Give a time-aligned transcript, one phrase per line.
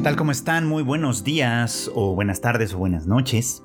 [0.00, 0.16] ¿qué tal?
[0.16, 0.66] ¿Cómo están?
[0.66, 3.62] Muy buenos días o buenas tardes o buenas noches.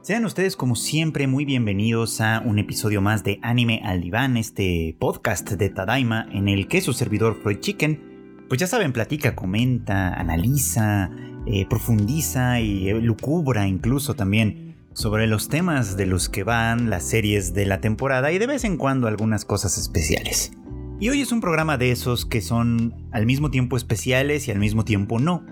[0.00, 4.96] Sean ustedes como siempre muy bienvenidos a un episodio más de Anime al Diván, este
[5.00, 10.14] podcast de Tadaima en el que su servidor Freud Chicken, pues ya saben, platica, comenta,
[10.14, 11.10] analiza,
[11.46, 17.54] eh, profundiza y lucubra incluso también sobre los temas de los que van las series
[17.54, 20.52] de la temporada y de vez en cuando algunas cosas especiales.
[21.00, 24.60] Y hoy es un programa de esos que son al mismo tiempo especiales y al
[24.60, 25.44] mismo tiempo no.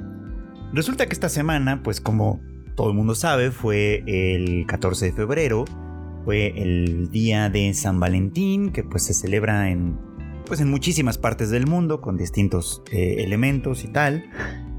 [0.72, 2.40] Resulta que esta semana, pues como
[2.76, 5.64] todo el mundo sabe, fue el 14 de febrero,
[6.24, 9.98] fue el día de San Valentín, que pues se celebra en,
[10.46, 14.30] pues en muchísimas partes del mundo con distintos eh, elementos y tal,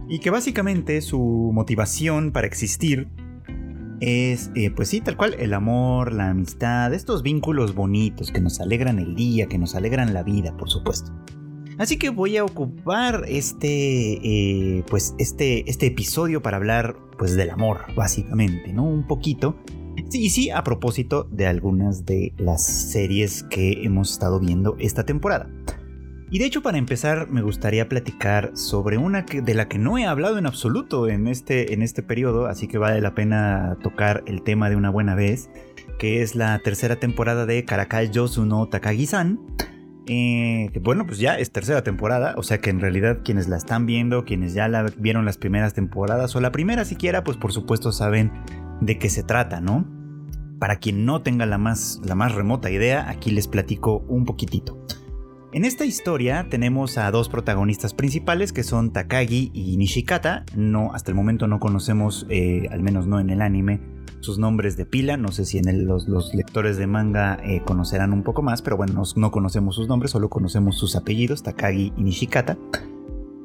[0.07, 3.09] y que básicamente su motivación para existir
[3.99, 8.61] es, eh, pues sí, tal cual, el amor, la amistad, estos vínculos bonitos que nos
[8.61, 11.11] alegran el día, que nos alegran la vida, por supuesto.
[11.81, 17.49] Así que voy a ocupar este, eh, pues este, este episodio para hablar, pues del
[17.49, 18.84] amor, básicamente, ¿no?
[18.84, 19.55] Un poquito.
[20.10, 25.07] Sí, y sí, a propósito de algunas de las series que hemos estado viendo esta
[25.07, 25.49] temporada.
[26.29, 30.05] Y de hecho, para empezar, me gustaría platicar sobre una de la que no he
[30.05, 34.43] hablado en absoluto en este, en este periodo, así que vale la pena tocar el
[34.43, 35.49] tema de una buena vez,
[35.98, 39.40] que es la tercera temporada de Karakai Yosu no Takagi-san.
[40.07, 43.85] Eh, bueno, pues ya es tercera temporada, o sea que en realidad quienes la están
[43.85, 47.91] viendo, quienes ya la vieron las primeras temporadas, o la primera siquiera, pues por supuesto
[47.91, 48.32] saben
[48.82, 49.85] de qué se trata, ¿no?
[50.60, 54.85] Para quien no tenga la más, la más remota idea, aquí les platico un poquitito.
[55.54, 60.46] En esta historia tenemos a dos protagonistas principales que son Takagi y Nishikata.
[60.55, 63.82] No, hasta el momento no conocemos, eh, al menos no en el anime,
[64.22, 65.18] sus nombres de pila.
[65.18, 69.03] No sé si en los, lectores de manga eh, conocerán un poco más, pero bueno,
[69.18, 72.57] no, conocemos sus nombres, solo conocemos sus apellidos, Takagi y Nishikata.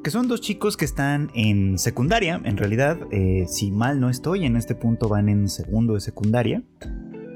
[0.01, 4.45] Que son dos chicos que están en secundaria, en realidad, eh, si mal no estoy,
[4.45, 6.63] en este punto van en segundo de secundaria.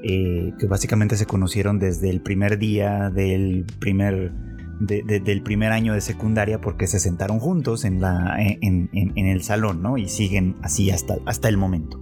[0.02, 4.32] que básicamente se conocieron desde el primer día del primer
[4.80, 9.98] del primer año de secundaria porque se sentaron juntos en, la, en, el salón, ¿no?
[9.98, 12.00] Y siguen así hasta, hasta el momento.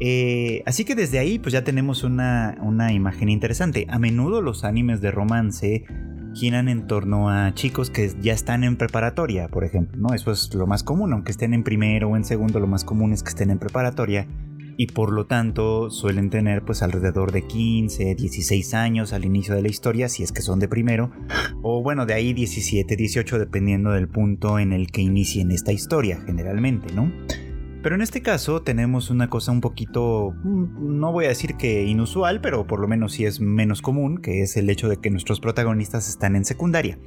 [0.00, 3.86] Eh, así que desde ahí pues ya tenemos una, una imagen interesante.
[3.88, 5.84] A menudo los animes de romance
[6.34, 10.14] giran en torno a chicos que ya están en preparatoria, por ejemplo, ¿no?
[10.14, 13.12] Eso es lo más común, aunque estén en primero o en segundo, lo más común
[13.12, 14.26] es que estén en preparatoria
[14.76, 19.62] y por lo tanto suelen tener pues alrededor de 15, 16 años al inicio de
[19.62, 21.10] la historia si es que son de primero
[21.62, 26.20] o bueno de ahí 17, 18 dependiendo del punto en el que inicien esta historia
[26.24, 27.12] generalmente, ¿no?
[27.82, 31.84] Pero en este caso tenemos una cosa un poquito, mm, no voy a decir que
[31.84, 35.10] inusual, pero por lo menos sí es menos común, que es el hecho de que
[35.10, 36.98] nuestros protagonistas están en secundaria.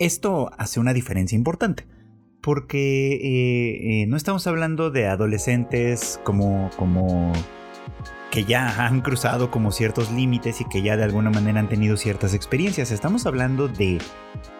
[0.00, 1.86] Esto hace una diferencia importante
[2.44, 7.32] porque eh, eh, no estamos hablando de adolescentes como, como
[8.30, 11.96] que ya han cruzado como ciertos límites y que ya de alguna manera han tenido
[11.96, 12.90] ciertas experiencias.
[12.90, 13.98] Estamos hablando de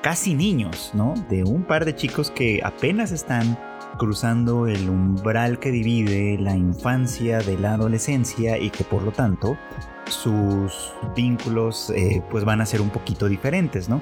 [0.02, 1.12] casi niños, ¿no?
[1.28, 3.58] De un par de chicos que apenas están
[3.98, 9.58] cruzando el umbral que divide la infancia de la adolescencia y que por lo tanto
[10.06, 14.00] sus vínculos eh, pues van a ser un poquito diferentes, ¿no?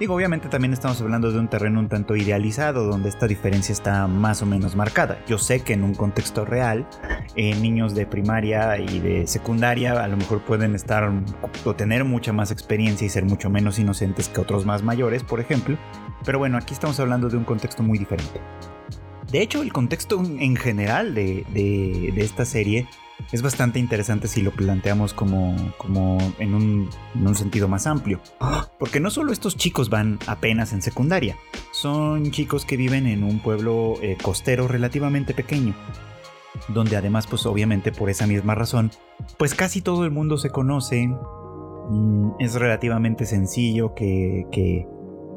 [0.00, 4.06] Digo, obviamente también estamos hablando de un terreno un tanto idealizado, donde esta diferencia está
[4.06, 5.22] más o menos marcada.
[5.26, 6.88] Yo sé que en un contexto real,
[7.36, 11.12] eh, niños de primaria y de secundaria a lo mejor pueden estar
[11.66, 15.38] o tener mucha más experiencia y ser mucho menos inocentes que otros más mayores, por
[15.38, 15.76] ejemplo.
[16.24, 18.40] Pero bueno, aquí estamos hablando de un contexto muy diferente.
[19.30, 22.88] De hecho, el contexto en general de, de esta serie
[23.32, 26.90] es bastante interesante si lo planteamos como, como en, un,
[27.34, 28.20] sentido más amplio.
[28.78, 31.36] Porque no solo estos chicos van apenas en secundaria,
[31.72, 35.74] son chicos que viven en un pueblo eh, costero relativamente pequeño,
[36.68, 38.90] donde además pues obviamente por esa misma razón,
[39.38, 44.86] pues casi todo el mundo se conoce, mm, es relativamente sencillo que, que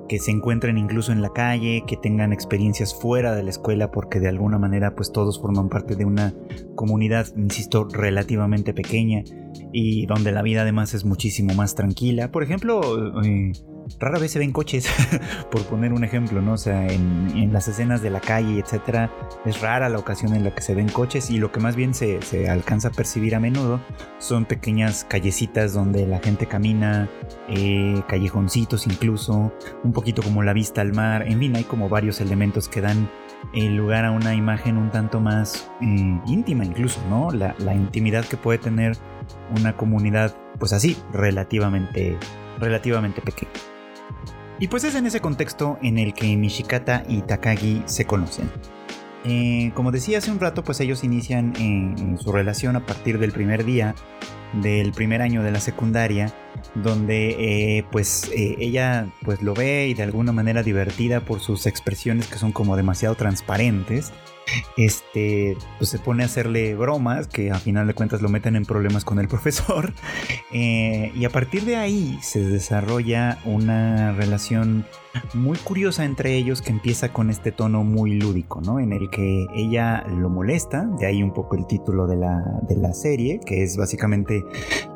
[0.08, 4.20] que se encuentren incluso en la calle, que tengan experiencias fuera de la escuela, porque
[4.20, 6.34] de alguna manera pues todos forman parte de una
[6.76, 9.24] comunidad, insisto, relativamente pequeña
[9.72, 12.32] y donde la vida además es muchísimo más tranquila.
[12.32, 13.52] Por ejemplo, eh,
[14.00, 14.88] rara vez se ven coches,
[15.52, 16.54] por poner un ejemplo, ¿no?
[16.54, 19.12] O sea, en, las escenas de la calle, etcétera,
[19.46, 21.94] es rara la ocasión en la que se ven coches y lo que más bien
[21.94, 22.20] se,
[22.50, 23.80] alcanza a percibir a menudo
[24.18, 27.10] son pequeñas callecitas donde la gente camina,
[27.48, 29.54] eh, callejoncitos incluso,
[29.84, 33.10] un poquito como la vista al mar, en fin, hay como varios elementos que dan
[33.54, 37.32] eh, lugar a una imagen un tanto más eh, íntima incluso, ¿no?
[37.32, 38.98] La, la intimidad que puede tener
[39.58, 42.18] una comunidad, pues así, relativamente,
[42.60, 43.73] relativamente pequeña.
[44.60, 48.50] Y pues es en ese contexto en el que Nishikata y Takagi se conocen.
[49.26, 51.54] Eh, como decía hace un rato, pues ellos inician
[52.20, 53.96] su relación a partir del primer día
[54.62, 56.32] del primer año de la secundaria,
[56.76, 61.66] donde eh, pues eh, ella pues lo ve y de alguna manera divertida por sus
[61.66, 64.12] expresiones que son como demasiado transparentes
[64.78, 68.66] este, pues se pone a hacerle bromas que a final de cuentas lo meten en
[68.66, 69.94] problemas con el profesor.
[70.52, 74.86] Eh, y a partir de ahí se desarrolla una relación
[75.34, 78.80] muy curiosa entre ellos que empieza con este tono muy lúdico, ¿no?
[78.80, 82.76] En el que ella lo molesta, de ahí un poco el título de la, de
[82.78, 84.44] la serie, que es básicamente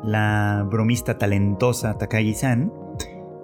[0.02, 2.72] la bromista talentosa Takagi-san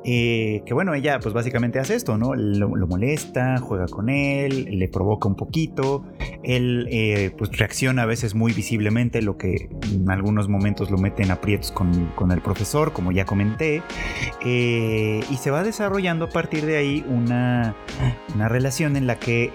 [0.05, 2.35] eh, que bueno, ella pues básicamente hace esto, ¿no?
[2.35, 6.05] Lo, molesta, juega con él, le provoca un poquito,
[6.43, 11.23] él eh, pues reacciona a veces muy visiblemente, lo que en algunos momentos lo mete
[11.23, 13.83] en aprietos con, con el profesor, como ya comenté,
[14.45, 17.75] eh, y se va desarrollando a partir de ahí una,
[18.35, 19.50] una relación en la, que,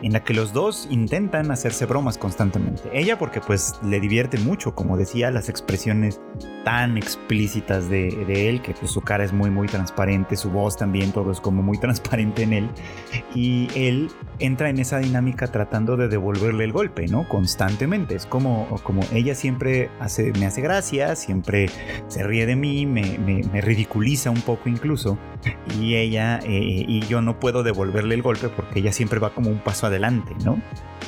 [0.00, 2.82] en la que los dos intentan hacerse bromas constantemente.
[2.94, 6.20] Ella porque pues le divierte mucho, como decía, las expresiones
[6.64, 10.76] tan explícitas de, de él, que pues su cara es muy muy transparente, su voz
[10.76, 12.70] también, todo es como muy transparente en él.
[13.34, 17.28] Y él entra en esa dinámica tratando de devolverle el golpe, ¿no?
[17.28, 18.14] Constantemente.
[18.14, 21.68] Es como, como ella siempre hace, me hace gracia, siempre
[22.06, 25.18] se ríe de mí, me, me, ridiculiza un poco incluso.
[25.78, 29.50] Y ella, eh, y yo no puedo devolverle el golpe porque ella siempre va como
[29.50, 30.60] un paso adelante, ¿no?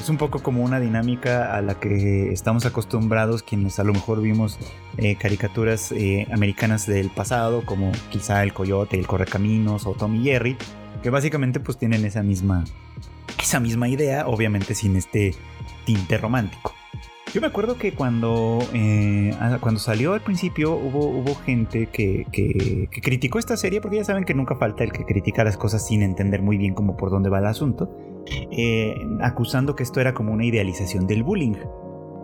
[0.06, 4.22] Es un poco como una dinámica a la que estamos acostumbrados quienes a lo mejor
[4.22, 4.56] vimos
[4.98, 10.56] eh, caricaturas eh, americanas del pasado, como quizá el Coyote, el Correcaminos o Tommy Jerry,
[11.02, 12.62] que básicamente pues tienen esa misma,
[13.42, 15.34] esa misma idea, obviamente sin este
[15.84, 16.75] tinte romántico.
[17.36, 19.30] Yo me acuerdo que cuando, eh,
[19.60, 24.24] cuando salió al principio hubo, hubo gente que, que, criticó esta serie, porque ya saben
[24.24, 27.28] que nunca falta el que critica las cosas sin entender muy bien cómo por dónde
[27.28, 27.94] va el asunto,
[28.50, 31.56] eh, acusando que esto era como una idealización del bullying.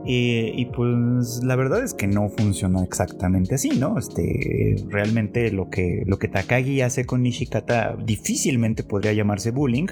[0.05, 3.99] Eh, y pues la verdad es que no funciona exactamente así, ¿no?
[3.99, 9.87] Este, realmente lo que, lo que Takagi hace con Nishikata difícilmente podría llamarse bullying,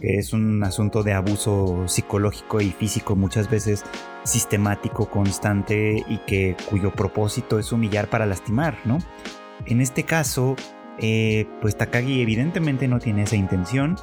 [0.00, 3.84] que es un asunto de abuso psicológico y físico muchas veces
[4.24, 8.98] sistemático, constante y que cuyo propósito es humillar para lastimar, ¿no?
[9.66, 10.56] En este caso,
[10.98, 13.96] eh, pues Takagi evidentemente no tiene esa intención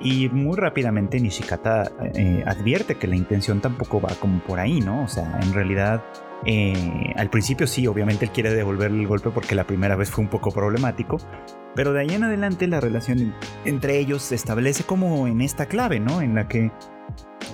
[0.00, 5.04] y muy rápidamente Nishikata eh, advierte que la intención tampoco va como por ahí, ¿no?
[5.04, 6.02] O sea, en realidad
[6.44, 10.24] eh, al principio sí, obviamente él quiere devolverle el golpe porque la primera vez fue
[10.24, 11.18] un poco problemático,
[11.76, 13.34] pero de ahí en adelante la relación
[13.64, 16.20] entre ellos se establece como en esta clave, ¿no?
[16.22, 16.72] En la que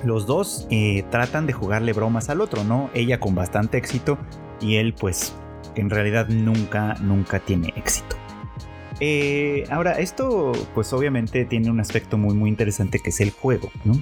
[0.05, 0.67] los dos
[1.11, 2.88] tratan de jugarle bromas al otro, ¿no?
[2.94, 4.19] Ella con bastante éxito
[4.61, 5.37] y él pues
[5.75, 8.18] en realidad nunca, nunca tiene éxito.
[9.00, 13.71] Eh, ahora, esto pues obviamente tiene un aspecto muy muy interesante que es el juego,
[13.85, 14.00] ¿no?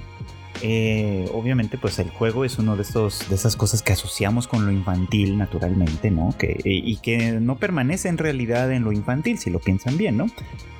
[0.63, 4.65] Eh, obviamente pues el juego es uno de estos de esas cosas que asociamos con
[4.65, 6.33] lo infantil naturalmente, ¿no?
[6.63, 10.27] Y que no permanece en realidad en lo infantil si lo piensan bien, ¿no?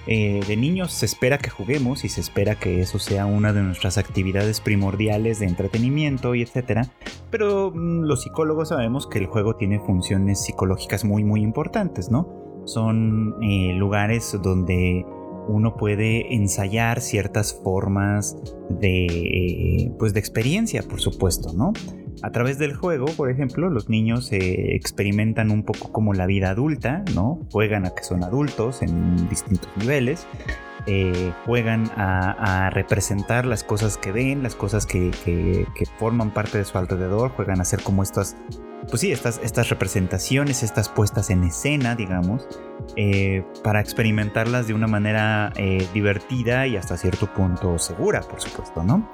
[0.10, 3.62] Eh, de niños se espera que juguemos y se espera que eso sea una de
[3.62, 6.88] nuestras actividades primordiales de entretenimiento y etcétera.
[7.30, 12.47] Pero mm, los psicólogos sabemos que el juego tiene funciones psicológicas muy muy importantes, ¿no?
[12.68, 15.06] Son eh, lugares donde
[15.48, 18.36] uno puede ensayar ciertas formas
[18.70, 21.72] de, pues de experiencia, por supuesto, ¿no?
[22.24, 26.50] A través del juego, por ejemplo, los niños eh, experimentan un poco como la vida
[26.50, 27.48] adulta, ¿no?
[27.51, 30.27] Juegan a que son adultos en distintos niveles,
[30.88, 35.65] eh, juegan a, representar las cosas que ven, las cosas que, que,
[35.98, 38.36] forman parte de su alrededor, juegan a ser como estas
[38.89, 42.48] pues sí, estas, estas representaciones, estas puestas en escena, digamos,
[43.00, 48.84] eh, para experimentarlas de una manera eh, divertida y hasta cierto punto segura, por supuesto,
[48.84, 49.08] ¿no?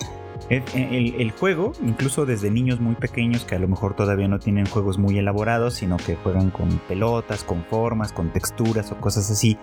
[0.50, 4.98] El, juego, incluso desde niños muy pequeños que a lo mejor todavía no tienen juegos
[4.98, 9.58] muy elaborados, sino que juegan con pelotas, con formas, con texturas o cosas así,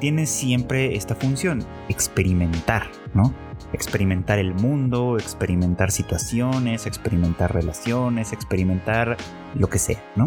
[0.00, 3.32] tiene siempre esta función, experimentar, ¿no?
[3.72, 9.16] experimentar el mundo, experimentar situaciones, experimentar relaciones, experimentar
[9.54, 10.26] lo que sea, ¿no?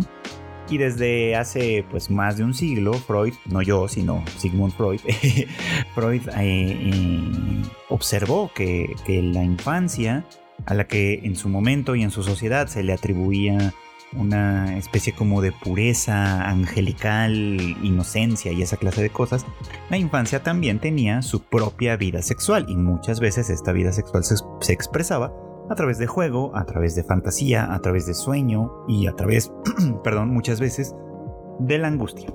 [0.70, 5.00] Y desde hace pues más de un siglo, Freud, no yo, sino Sigmund Freud,
[5.96, 7.22] Freud eh, eh,
[7.90, 10.26] observó que, que la infancia,
[10.66, 13.74] a la que en su momento y en su sociedad se le atribuía
[14.16, 17.34] una especie como de pureza angelical,
[17.84, 19.46] inocencia y esa clase de cosas,
[19.90, 24.74] la infancia también tenía su propia vida sexual y muchas veces esta vida sexual se,
[24.74, 25.34] expresaba
[25.70, 29.52] a través de juego, a través de fantasía, a través de sueño y a través,
[30.04, 30.96] perdón, muchas veces
[31.60, 32.30] de la angustia.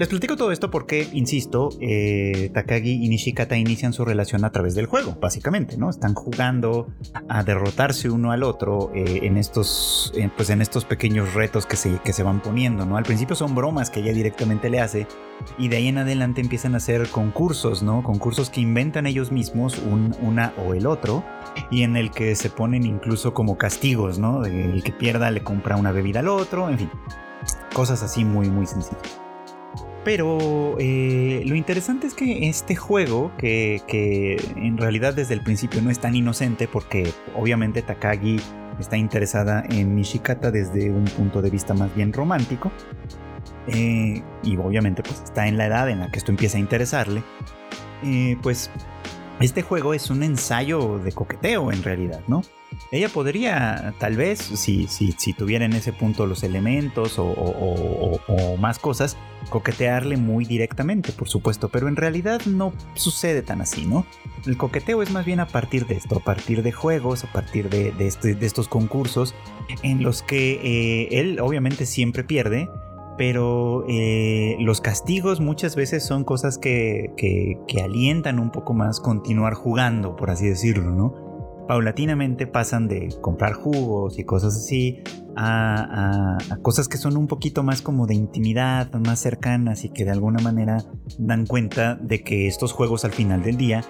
[0.00, 4.74] Les platico todo esto porque, insisto, eh, Takagi y Nishikata inician su relación a través
[4.74, 5.90] del juego, básicamente, ¿no?
[5.90, 6.86] Están jugando
[7.28, 11.76] a derrotarse uno al otro eh, en, estos, eh, pues en estos pequeños retos que
[11.76, 12.96] se, que se van poniendo, ¿no?
[12.96, 15.06] Al principio son bromas que ella directamente le hace
[15.58, 18.02] y de ahí en adelante empiezan a hacer concursos, ¿no?
[18.02, 21.22] Concursos que inventan ellos mismos, un, una o el otro,
[21.70, 24.46] y en el que se ponen incluso como castigos, ¿no?
[24.46, 26.90] El que pierda le compra una bebida al otro, en fin,
[27.74, 29.20] cosas así muy, muy sencillas.
[30.04, 35.90] Pero eh, lo interesante es que este juego, que, en realidad desde el principio no
[35.90, 38.38] es tan inocente, porque obviamente Takagi
[38.78, 42.72] está interesada en Nishikata desde un punto de vista más bien romántico,
[43.66, 47.22] eh, y obviamente pues está en la edad en la que esto empieza a interesarle,
[48.02, 48.70] eh, pues
[49.38, 52.42] este juego es un ensayo de coqueteo en realidad, ¿no?
[52.92, 58.20] Ella podría, tal vez, si, si, si tuviera en ese punto los elementos o,
[58.58, 59.16] más cosas,
[59.48, 64.06] coquetearle muy directamente, por supuesto, pero en realidad no sucede tan así, ¿no?
[64.46, 67.68] El coqueteo es más bien a partir de esto, a partir de juegos, a partir
[67.68, 69.34] de, este, estos concursos
[69.82, 72.68] en los que eh, él obviamente siempre pierde,
[73.20, 79.52] pero eh, los castigos muchas veces son cosas que, que, alientan un poco más continuar
[79.52, 81.29] jugando, por así decirlo, ¿no?
[81.70, 85.04] Paulatinamente pasan de comprar jugos y cosas así
[85.36, 90.10] a, cosas que son un poquito más como de intimidad, más cercanas y que de
[90.10, 90.78] alguna manera
[91.16, 93.84] dan cuenta de que estos juegos al final del día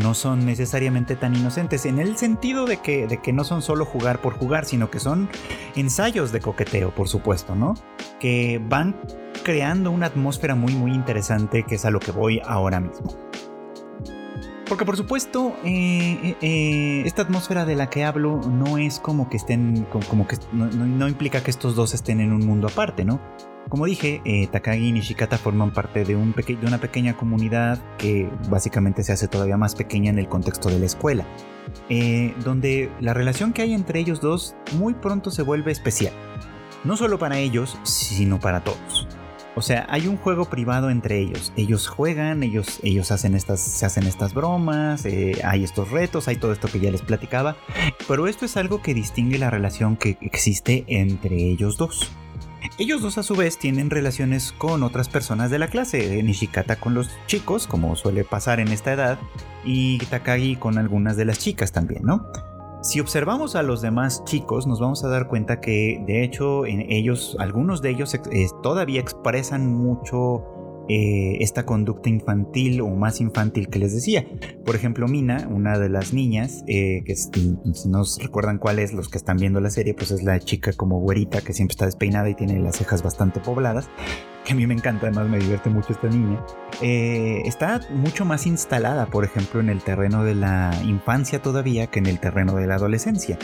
[0.00, 3.84] no son necesariamente tan inocentes en el sentido de que, de que no son solo
[3.84, 5.28] jugar por jugar, sino que son
[5.74, 7.74] ensayos de coqueteo, por supuesto, ¿no?
[8.20, 8.94] Que van
[9.42, 13.16] creando una atmósfera muy muy interesante que es a lo que voy ahora mismo.
[14.68, 19.28] Porque por supuesto, eh, eh, eh, esta atmósfera de la que hablo no es como
[19.28, 23.20] que estén, como, que no, implica que estos dos estén en un mundo aparte, ¿no?
[23.68, 29.02] Como dije, Takagi y Nishikata forman parte de, un de una pequeña comunidad que básicamente
[29.02, 31.26] se hace todavía más pequeña en el contexto de la escuela,
[32.44, 36.12] donde la relación que hay entre ellos dos muy pronto se vuelve especial,
[36.84, 38.95] no solo para ellos, sino para todos.
[39.58, 41.50] O sea, hay un juego privado entre ellos.
[41.56, 46.36] Ellos juegan, ellos, ellos hacen estas, se hacen estas bromas, eh, hay estos retos, hay
[46.36, 47.56] todo esto que ya les platicaba.
[48.06, 52.10] Pero esto es algo que distingue la relación que existe entre ellos dos.
[52.76, 56.92] Ellos dos a su vez tienen relaciones con otras personas de la clase, Nishikata con
[56.92, 59.18] los chicos, como suele pasar en esta edad,
[59.64, 62.30] y Takagi con algunas de las chicas también, ¿no?
[62.86, 67.36] Si observamos a los demás chicos, nos vamos a dar cuenta que de hecho ellos,
[67.40, 68.20] algunos de ellos eh,
[68.62, 70.44] todavía expresan mucho
[70.88, 74.24] eh, esta conducta infantil o más infantil que les decía.
[74.64, 79.08] Por ejemplo, Mina, una de las niñas, eh, que si nos recuerdan cuál es, los
[79.08, 82.30] que están viendo la serie, pues es la chica como güerita que siempre está despeinada
[82.30, 83.90] y tiene las cejas bastante pobladas
[84.46, 86.40] que a mí me encanta, además me divierte mucho esta niña,
[86.80, 91.98] eh, está mucho más instalada, por ejemplo, en el terreno de la infancia todavía que
[91.98, 93.38] en el terreno de la adolescencia.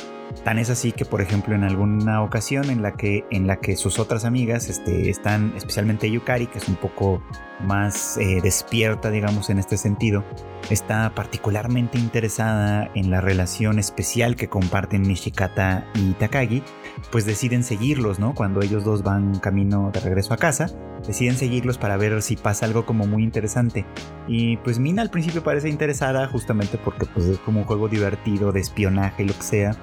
[0.45, 3.77] Tan es así que, por ejemplo, en alguna ocasión en la que, en la que
[3.77, 7.23] sus otras amigas este, están, especialmente Yukari, que es un poco
[7.61, 10.25] más eh, despierta, digamos, en este sentido,
[10.71, 16.63] está particularmente interesada en la relación especial que comparten Nishikata y Takagi,
[17.11, 18.35] pues deciden seguirlos, ¿no?
[18.35, 20.67] Cuando ellos dos van camino de regreso a casa,
[21.07, 23.85] deciden seguirlos para ver si pasa algo como muy interesante.
[24.29, 28.53] Y pues Mina al principio parece interesada justamente porque pues es como un juego divertido
[28.53, 29.77] de espionaje y lo que sea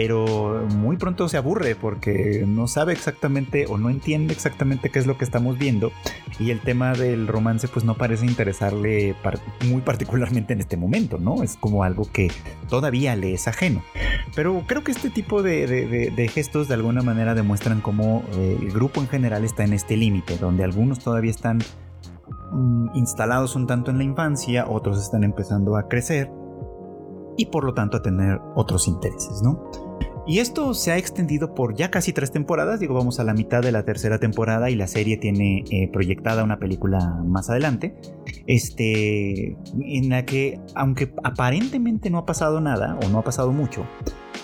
[0.00, 5.08] pero muy pronto se aburre porque no sabe exactamente o no entiende exactamente qué es
[5.08, 5.90] lo que estamos viendo
[6.38, 9.16] y el tema del romance pues no parece interesarle
[9.68, 11.42] muy particularmente en este momento, ¿no?
[11.42, 12.30] Es como algo que
[12.68, 13.82] todavía le es ajeno.
[14.36, 19.00] Pero creo que este tipo de, gestos de alguna manera demuestran cómo eh, el grupo
[19.00, 21.58] en general está en este límite, donde algunos todavía están
[22.52, 26.30] mm, instalados un tanto en la infancia, otros están empezando a crecer
[27.36, 29.87] y por lo tanto a tener otros intereses, ¿no?
[30.28, 33.62] Y esto se ha extendido por ya casi tres temporadas, digo, vamos a la mitad
[33.62, 37.94] de la tercera temporada y la serie tiene eh, proyectada una película más adelante,
[38.46, 43.86] este, en la que, aunque aparentemente no ha pasado nada o no ha pasado mucho,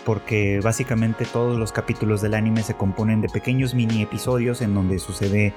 [0.05, 4.99] porque básicamente todos los capítulos del anime se componen de pequeños mini episodios en donde
[4.99, 5.55] sucede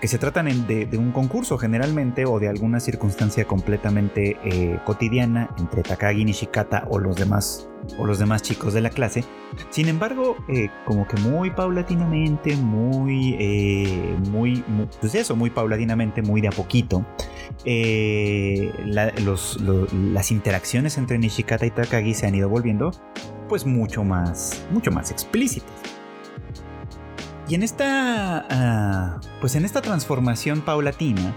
[0.00, 5.82] que se tratan de, un concurso generalmente o de alguna circunstancia completamente eh, cotidiana entre
[5.82, 9.24] Takagi, Nishikata o los demás o los demás chicos de la clase.
[9.70, 14.64] Sin embargo, eh, como que muy paulatinamente, muy, eh, muy,
[15.00, 17.06] pues eso, muy paulatinamente, muy de a poquito,
[20.04, 22.92] las interacciones entre Nishikata y Takagi se han ido volviendo
[23.48, 25.72] pues mucho más, mucho más explícitas.
[27.48, 31.34] Y en esta, ah, pues en esta transformación paulatina,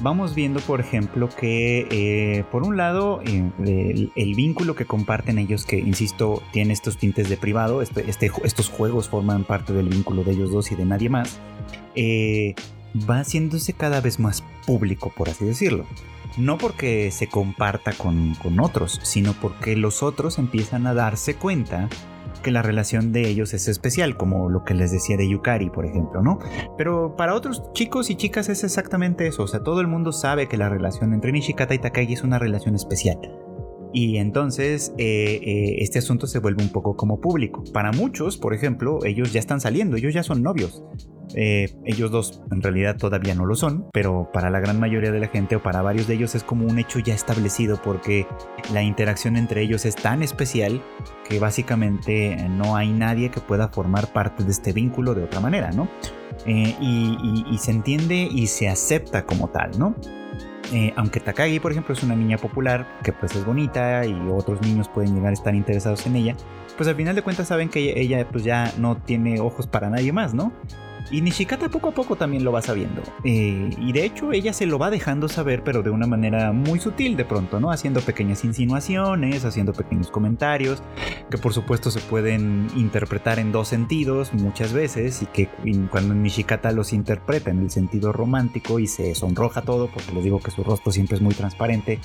[0.00, 5.78] vamos viendo, por ejemplo, que eh, por un lado el, vínculo que comparten ellos, que
[5.78, 10.32] insisto, tiene estos tintes de privado, este, este, estos juegos forman parte del vínculo de
[10.32, 11.38] ellos dos y de nadie más,
[11.94, 12.54] eh,
[13.08, 15.86] va haciéndose cada vez más público, por así decirlo.
[16.36, 21.88] No porque se comparta con, con otros, sino porque los otros empiezan a darse cuenta
[22.42, 25.84] que la relación de ellos es especial, como lo que les decía de Yukari, por
[25.84, 26.38] ejemplo, ¿no?
[26.76, 30.46] Pero para otros chicos y chicas es exactamente eso, o sea, todo el mundo sabe
[30.48, 33.18] que la relación entre Nishikata y Takagi es una relación especial.
[33.92, 37.64] Y entonces eh, eh, este asunto se vuelve un poco como público.
[37.72, 40.82] Para muchos, por ejemplo, ellos ya están saliendo, ellos ya son novios.
[41.34, 45.18] Eh, ellos dos en realidad todavía no lo son, pero para la gran mayoría de
[45.18, 48.26] la gente o para varios de ellos es como un hecho ya establecido porque
[48.72, 50.80] la interacción entre ellos es tan especial
[51.28, 55.72] que básicamente no hay nadie que pueda formar parte de este vínculo de otra manera,
[55.72, 55.88] ¿no?
[56.46, 59.96] y, se entiende y se acepta como tal, ¿no?
[60.72, 64.60] Eh, aunque Takagi, por ejemplo, es una niña popular que pues es bonita y otros
[64.62, 66.36] niños pueden llegar a estar interesados en ella,
[66.76, 70.12] pues al final de cuentas saben que ella pues ya no tiene ojos para nadie
[70.12, 70.52] más, ¿no?
[71.10, 73.02] Y Nishikata poco a poco también lo va sabiendo.
[73.24, 76.78] Eh, y de hecho ella se lo va dejando saber, pero de una manera muy
[76.80, 77.70] sutil de pronto, ¿no?
[77.70, 80.82] Haciendo pequeñas insinuaciones, haciendo pequeños comentarios,
[81.30, 85.48] que por supuesto se pueden interpretar en dos sentidos muchas veces, y que
[85.90, 90.40] cuando Nishikata los interpreta en el sentido romántico y se sonroja todo, porque les digo
[90.40, 92.00] que su rostro siempre es muy transparente,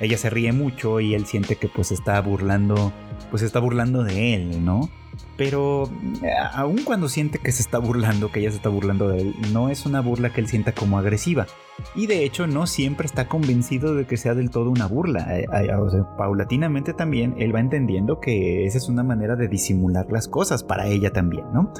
[0.00, 2.92] ella se ríe mucho y él siente que pues está burlando,
[3.32, 4.88] pues está burlando de él, ¿no?
[5.36, 5.90] pero
[6.22, 9.34] eh, aun cuando siente que se está burlando, que ella se está burlando de él,
[9.52, 11.46] no es una burla que él sienta como agresiva.
[11.94, 15.38] Y de hecho no siempre está convencido de que sea del todo una burla.
[15.38, 20.28] Eh, eh, paulatinamente también él va entendiendo que esa es una manera de disimular las
[20.28, 21.72] cosas para ella también, ¿no?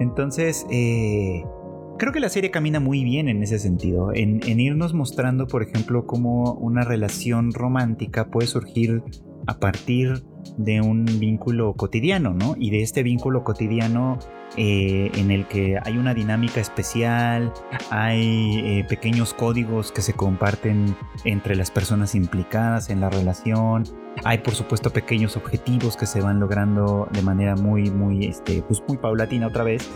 [0.00, 5.46] Entonces, creo que la serie camina muy bien en ese sentido, en, en irnos mostrando,
[5.46, 9.02] por ejemplo, cómo una relación romántica puede surgir
[9.46, 10.24] a partir
[10.56, 12.54] de un vínculo cotidiano, ¿no?
[12.58, 14.18] Y de este vínculo cotidiano
[14.56, 17.52] eh, en el que hay una dinámica especial,
[17.90, 23.84] hay eh, pequeños códigos que se comparten entre las personas implicadas en la relación,
[24.24, 28.82] hay por supuesto pequeños objetivos que se van logrando de manera muy, muy, este, pues
[28.86, 29.88] muy paulatina otra vez,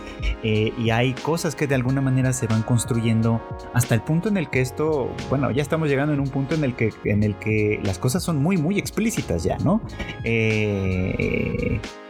[0.42, 3.40] eh, y hay cosas que de alguna manera se van construyendo
[3.74, 6.64] hasta el punto en el que esto, bueno, ya estamos llegando en un punto en
[6.64, 9.80] el que, en el que las cosas son muy, muy explícitas ya, ¿no?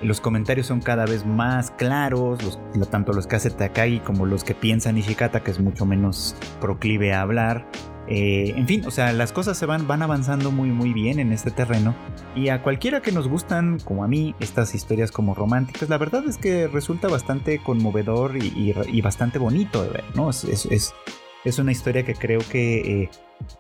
[0.03, 2.59] los comentarios son cada vez más claros,
[2.91, 7.13] tanto los que hace Takagi como los que piensa Nishikata, que es mucho menos proclive
[7.13, 7.67] a hablar.
[8.09, 11.33] Eh, en fin, o sea, las cosas se van, van avanzando muy muy bien en
[11.33, 11.95] este terreno
[12.35, 16.25] y a cualquiera que nos gustan, como a mí, estas historias como románticas, la verdad
[16.29, 20.31] es que resulta bastante conmovedor y, bastante bonito de ver, ¿no?
[20.31, 23.11] Es, es, una historia que creo que eh,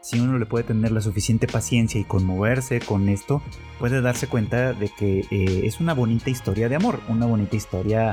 [0.00, 3.42] si uno le puede tener la suficiente paciencia y conmoverse con esto,
[3.78, 8.12] puede darse cuenta de que eh, es una bonita historia de amor, una bonita historia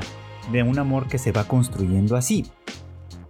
[0.52, 2.46] de un amor que se va construyendo así,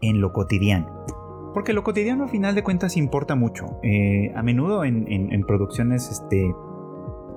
[0.01, 1.18] en lo cotidiano.
[1.59, 3.81] Porque lo cotidiano al final de cuentas importa mucho.
[3.83, 6.55] Eh, a menudo en, producciones este,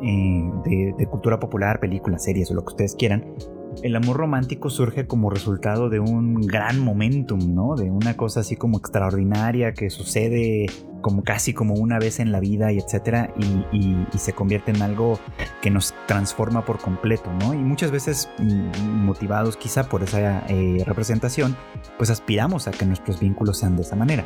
[0.03, 0.51] eh,
[0.95, 3.33] de, cultura popular, películas, series o lo que ustedes quieran,
[3.83, 7.75] el amor romántico surge como resultado de un gran momentum, ¿no?
[7.75, 10.67] De una cosa así como extraordinaria que sucede
[11.01, 13.33] como casi como una vez en la vida y etcétera
[13.71, 15.19] y, se convierte en algo
[15.61, 17.55] que nos transforma por completo, ¿no?
[17.55, 21.57] Y muchas veces mm, motivados quizá por esa eh, representación,
[21.97, 24.25] pues aspiramos a que nuestros vínculos sean de esa manera.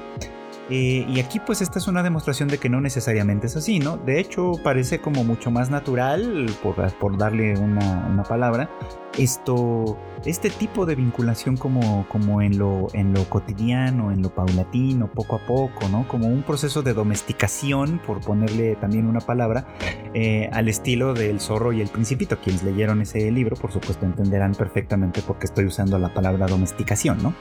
[0.69, 3.97] Eh, y aquí pues esta es una demostración de que no necesariamente es así, ¿no?
[3.97, 8.69] De hecho parece como mucho más natural, por, por darle una, una, palabra,
[9.15, 15.07] esto, este tipo de vinculación como, como en, lo, en lo cotidiano, en lo paulatino,
[15.11, 16.07] poco a poco, ¿no?
[16.07, 19.67] Como un proceso de domesticación, por ponerle también una palabra,
[20.15, 22.39] eh, al estilo del zorro y el principito.
[22.39, 27.21] Quienes leyeron ese libro, por supuesto, entenderán perfectamente por qué estoy usando la palabra domesticación,
[27.21, 27.35] ¿no?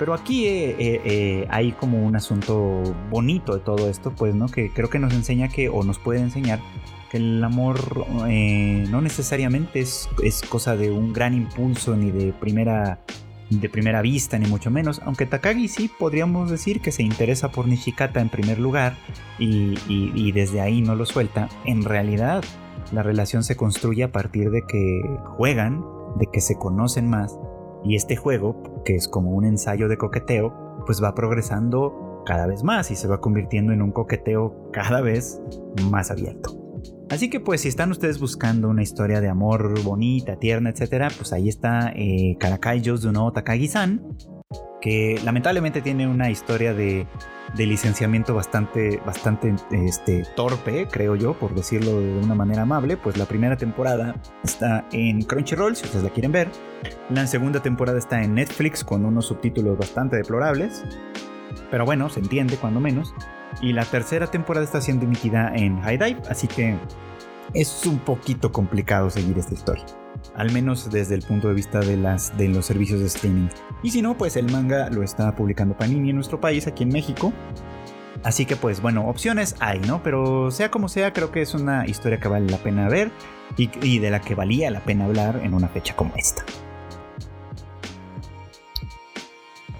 [0.00, 4.46] Pero aquí eh, eh, eh, hay como un asunto bonito de todo esto, pues, ¿no?
[4.46, 6.58] Que creo que nos enseña que, o nos puede enseñar,
[7.10, 10.08] que el amor no necesariamente es,
[10.48, 13.00] cosa de un gran impulso ni de primera,
[13.50, 15.02] de primera vista, ni mucho menos.
[15.04, 18.96] Aunque Takagi sí podríamos decir que se interesa por Nishikata en primer lugar
[19.38, 21.50] y desde ahí no lo suelta.
[21.66, 22.42] En realidad,
[22.90, 25.02] la relación se construye a partir de que
[25.36, 25.84] juegan,
[26.18, 27.36] de que se conocen más
[27.84, 32.62] y este juego, que es como un ensayo de coqueteo, pues va progresando cada vez
[32.62, 35.40] más y se va convirtiendo en un coqueteo cada vez
[35.90, 36.56] más abierto.
[37.10, 41.32] Así que pues si están ustedes buscando una historia de amor bonita, tierna, etcétera, pues
[41.32, 44.16] ahí está eh, Karakai no Takagi-san,
[44.80, 47.06] que lamentablemente tiene una historia de,
[47.56, 52.96] licenciamiento bastante, bastante este, torpe, creo yo, por decirlo de una manera amable.
[52.96, 56.48] Pues la primera temporada está en Crunchyroll, si ustedes la quieren ver.
[57.10, 60.84] La segunda temporada está en Netflix con unos subtítulos bastante deplorables.
[61.70, 63.14] Pero bueno, se entiende cuando menos.
[63.60, 66.78] Y la tercera temporada está siendo emitida en High Dive, así que
[67.52, 69.84] es un poquito complicado seguir esta historia.
[70.34, 73.48] Al menos desde el punto de vista de, las, de los servicios de streaming.
[73.82, 76.90] Y si no, pues el manga lo está publicando Panini en nuestro país, aquí en
[76.90, 77.32] México.
[78.22, 80.02] Así que pues bueno, opciones hay, ¿no?
[80.02, 83.10] Pero sea como sea, creo que es una historia que vale la pena ver
[83.56, 86.44] y de la que valía la pena hablar en una fecha como esta.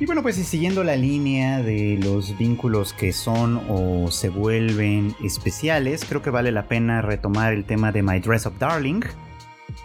[0.00, 6.07] Y bueno, pues siguiendo la línea de los vínculos que son o se vuelven especiales,
[6.09, 9.03] creo que vale la pena retomar el tema de My Dress Up Darling,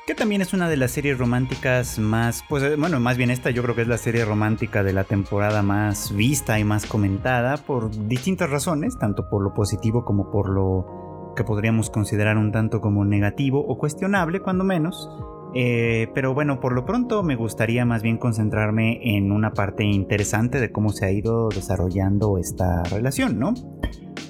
[0.06, 3.50] que también es una de las series románticas más, pues eh, bueno, más bien esta
[3.50, 7.58] yo creo que es la serie romántica de la temporada más vista y más comentada
[7.58, 12.82] por distintas razones, tanto por lo positivo como por lo que podríamos considerar un tanto
[12.82, 15.10] como negativo o cuestionable, cuando menos.
[15.58, 20.60] Eh, pero bueno, por lo pronto me gustaría más bien concentrarme en una parte interesante
[20.60, 23.54] de cómo se ha ido desarrollando esta relación, ¿no?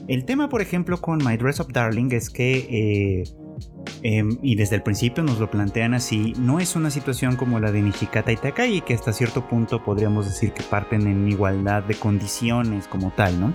[0.07, 3.23] El tema, por ejemplo, con My Dress Up Darling es que, eh,
[4.01, 7.71] em, y desde el principio nos lo plantean así, no es una situación como la
[7.71, 11.95] de Nishikata y Takai, que hasta cierto punto podríamos decir que parten en igualdad de
[11.95, 13.53] condiciones como tal, ¿no?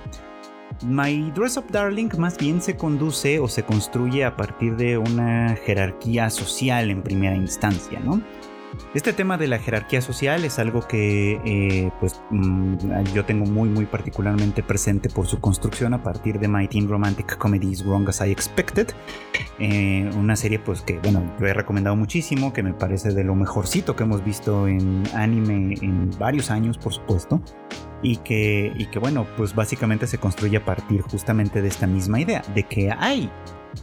[0.86, 5.56] My Dress Up Darling más bien se conduce o se construye a partir de una
[5.56, 8.22] jerarquía social en primera instancia, ¿no?
[8.94, 13.68] Este tema de la jerarquía social es algo que eh, pues mm, yo tengo muy
[13.68, 18.20] muy particularmente presente por su construcción a partir de My Teen Romantic Comedies Wrong As
[18.20, 18.88] I Expected,
[19.58, 23.34] eh, una serie pues que bueno yo he recomendado muchísimo, que me parece de lo
[23.34, 27.40] mejorcito que hemos visto en anime en varios años por supuesto,
[28.02, 32.20] y que, y que bueno, pues básicamente se construye a partir justamente de esta misma
[32.20, 33.30] idea, de que hay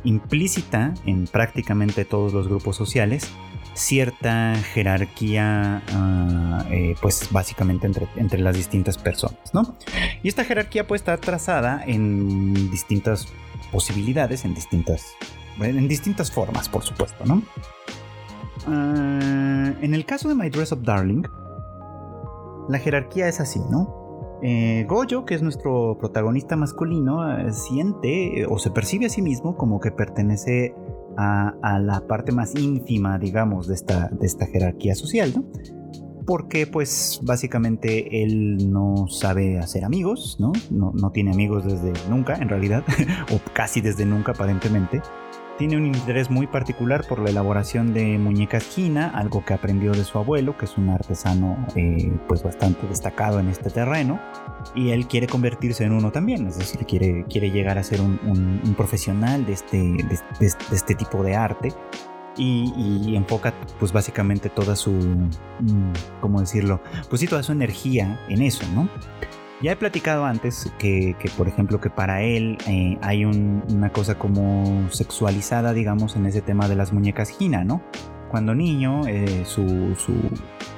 [0.03, 3.31] implícita en prácticamente todos los grupos sociales
[3.77, 9.75] cierta jerarquía, ah, eh, pues básicamente entre, entre, las distintas personas, ¿no?
[10.23, 13.27] Y esta jerarquía pues está trazada en distintas
[13.71, 15.13] posibilidades, en distintas,
[15.59, 17.43] en distintas formas, por supuesto, ¿no?
[18.67, 21.23] Ah, en el caso de My Dress Up Darling,
[22.69, 23.97] la jerarquía es así, ¿no?
[24.41, 29.21] Eh, Goyo, que es nuestro protagonista masculino, eh, siente eh, o se percibe a sí
[29.21, 30.75] mismo como que pertenece
[31.17, 35.45] a, la parte más ínfima, digamos, de esta, de esta jerarquía social, ¿no?
[36.25, 40.51] Porque pues básicamente él no sabe hacer amigos, ¿no?
[40.69, 42.83] No, no tiene amigos desde nunca, en realidad,
[43.33, 45.01] o casi desde nunca aparentemente
[45.57, 50.03] tiene un interés muy particular por la elaboración de muñecas China, algo que aprendió de
[50.03, 54.19] su abuelo, que es un artesano eh, pues bastante destacado en este terreno,
[54.75, 58.17] y él quiere convertirse en uno también, es decir, quiere, quiere llegar a ser un,
[58.77, 60.19] profesional de este, de,
[60.71, 61.73] este tipo de arte.
[62.39, 66.81] Y, enfoca pues básicamente toda su, mm, ¿cómo decirlo?
[67.09, 68.87] Pues toda su energía en eso, ¿no?
[69.61, 74.87] Ya he platicado antes que, por ejemplo, que para él eh, hay una cosa como
[74.91, 77.81] sexualizada, digamos, en ese tema de las muñecas Gina, ¿no?
[78.29, 79.95] Cuando niño, eh, su,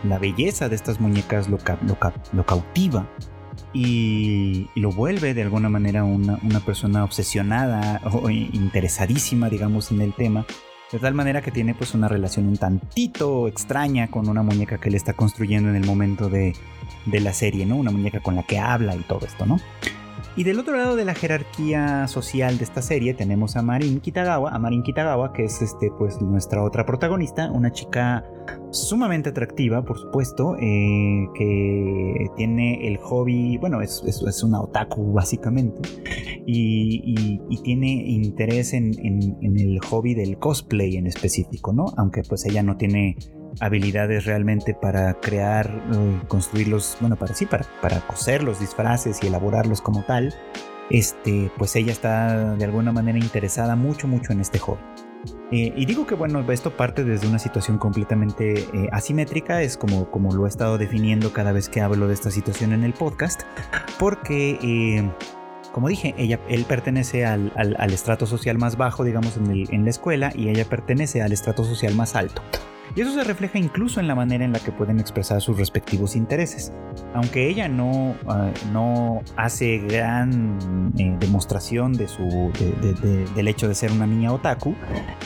[0.05, 1.57] la belleza de estas muñecas lo,
[2.45, 3.05] cautiva
[3.73, 10.13] y, lo vuelve de alguna manera una, una persona obsesionada o interesadísima, digamos, en el
[10.13, 10.45] tema
[10.91, 14.89] de tal manera que tiene pues una relación un tantito extraña con una muñeca que
[14.89, 16.55] le está construyendo en el momento de,
[17.05, 17.75] de la serie, ¿no?
[17.75, 19.59] Una muñeca con la que habla y todo esto, ¿no?
[20.35, 24.51] Y del otro lado de la jerarquía social de esta serie tenemos a Marin Kitagawa,
[24.51, 28.23] a Marin Kitagawa, que es este, pues, nuestra otra protagonista, una chica
[28.71, 35.81] sumamente atractiva, por supuesto, eh, que tiene el hobby, bueno, es, es, una otaku básicamente,
[36.45, 41.85] y, tiene interés en, en, el hobby del cosplay en específico, ¿no?
[41.97, 43.17] Aunque pues ella no tiene
[43.59, 49.27] habilidades realmente para crear, eh, construirlos, bueno, para sí, para, para coser los disfraces y
[49.27, 50.33] elaborarlos como tal,
[50.89, 54.81] este, pues ella está de alguna manera interesada mucho, mucho en este hobby.
[55.51, 60.09] Eh, y digo que bueno, esto parte desde una situación completamente eh, asimétrica, es como,
[60.11, 63.41] como lo he estado definiendo cada vez que hablo de esta situación en el podcast,
[63.99, 65.11] porque,
[65.73, 69.83] como dije, ella, él pertenece al, al, estrato social más bajo, digamos, en, el, en
[69.83, 72.41] la escuela, y ella pertenece al estrato social más alto.
[72.95, 76.15] Y eso se refleja incluso en la manera en la que pueden expresar sus respectivos
[76.15, 76.73] intereses.
[77.13, 82.51] Aunque ella no, ah, no hace gran eh, demostración de su,
[83.35, 84.75] del hecho de ser una niña otaku,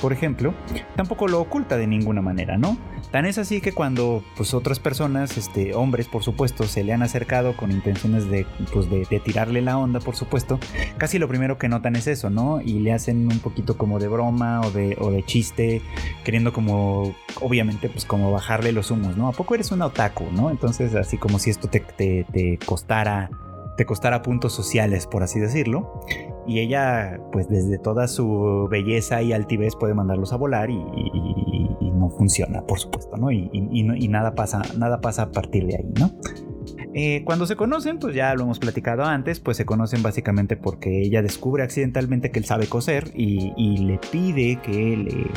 [0.02, 0.54] por ejemplo,
[0.96, 2.78] tampoco lo oculta de ninguna manera, ¿no?
[3.14, 7.04] Tan es así que cuando pues, otras personas, este, hombres por supuesto, se le han
[7.04, 10.60] acercado con intenciones de, pues, de, tirarle la onda, por supuesto,
[10.98, 12.60] casi lo primero que notan es eso, ¿no?
[12.60, 15.84] Y le hacen un poquito como de broma o de, o de chiste,
[16.24, 19.28] queriendo como, obviamente, pues como bajarle los humos, ¿no?
[19.28, 20.50] ¿A poco eres una otaku, ¿no?
[20.50, 23.30] Entonces, así como si esto te, te costara
[23.76, 26.02] te costara puntos sociales, por así decirlo.
[26.48, 30.78] Y ella, pues desde toda su belleza y altivez puede mandarlos a volar y,
[31.94, 33.32] no funciona, por supuesto, ¿no?
[33.32, 33.48] Y,
[34.10, 36.12] nada, pasa, nada pasa a partir de ahí, ¿no?
[36.94, 41.02] Eh, cuando se conocen, pues ya lo hemos platicado antes, pues se conocen básicamente porque
[41.02, 45.28] ella descubre accidentalmente que él sabe coser y, le pide que le,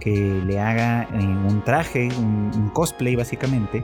[0.00, 3.82] que le haga eh, un traje, un cosplay básicamente,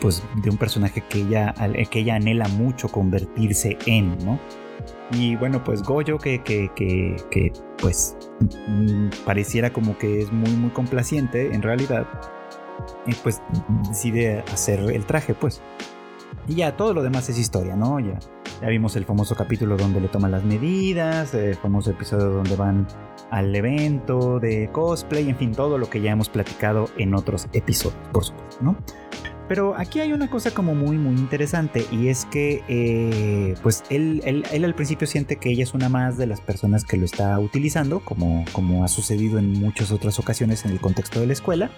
[0.00, 1.54] pues de un personaje que ella,
[1.90, 4.38] que ella anhela mucho convertirse en, ¿no?
[5.12, 8.16] Y bueno, pues Goyo, que, que, que, pues
[8.66, 12.06] mm, pareciera como que es muy, muy complaciente en realidad,
[13.22, 13.40] pues
[13.88, 15.62] decide hacer el traje, pues.
[16.48, 18.00] Y ya todo lo demás es historia, ¿no?
[18.00, 18.18] Ya,
[18.60, 22.86] ya vimos el famoso capítulo donde le toman las medidas, el famoso episodio donde van
[23.30, 28.08] al evento de cosplay, en fin, todo lo que ya hemos platicado en otros episodios,
[28.12, 28.76] por supuesto, ¿no?
[29.48, 34.22] Pero aquí hay una cosa como muy muy interesante y es que eh, pues él,
[34.24, 37.38] él, al principio siente que ella es una más de las personas que lo está
[37.38, 41.70] utilizando como, como ha sucedido en muchas otras ocasiones en el contexto de la escuela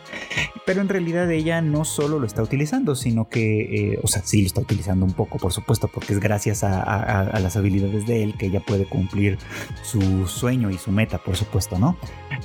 [0.64, 4.42] pero en realidad ella no solo lo está utilizando sino que eh, o sea sí
[4.42, 8.22] lo está utilizando un poco por supuesto porque es gracias a, a las habilidades de
[8.22, 9.38] él que ella puede cumplir
[9.83, 11.96] su sueño y su meta por supuesto no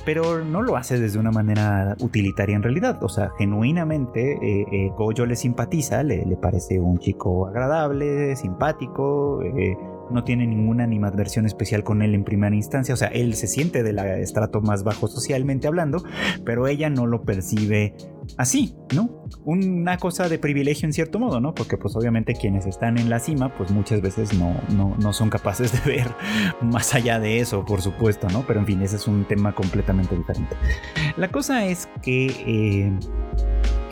[0.04, 4.90] pero no lo hace desde una manera utilitaria en realidad o sea genuinamente eh, eh
[5.12, 9.76] yo le simpatiza, le, parece un chico agradable, simpático, eh,
[10.10, 13.82] no tiene ninguna animadversión especial con él en primera instancia, o sea, él se siente
[13.82, 16.02] del estrato más bajo socialmente hablando,
[16.44, 17.94] pero ella no lo percibe
[18.36, 19.26] así, ¿no?
[19.44, 21.54] Una cosa de privilegio en cierto modo, ¿no?
[21.54, 24.54] Porque pues obviamente quienes están en la cima, pues muchas veces no,
[24.98, 26.08] no, son capaces de ver
[26.62, 28.44] más allá de eso, por supuesto, ¿no?
[28.46, 30.54] Pero en fin, ese es un tema completamente diferente.
[31.16, 32.26] La cosa es que...
[32.26, 32.92] Eh,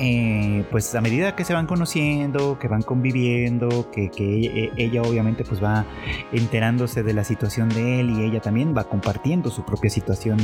[0.03, 5.45] eh, pues a medida que se van conociendo, que van conviviendo, que, e, ella obviamente
[5.45, 5.85] pues va
[6.33, 10.39] enterándose de la situación de él y ella también va compartiendo su propia situación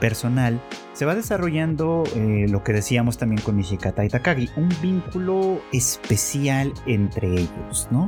[0.00, 0.60] personal,
[0.92, 6.74] se va desarrollando eh, lo que decíamos también con Nishikata y Takagi, un vínculo especial
[6.84, 8.06] entre ellos, ¿no?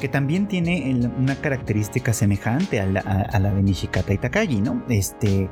[0.00, 4.82] que también tiene una característica semejante a la, a la de Nishikata y Takagi, ¿no?
[4.88, 5.48] Este,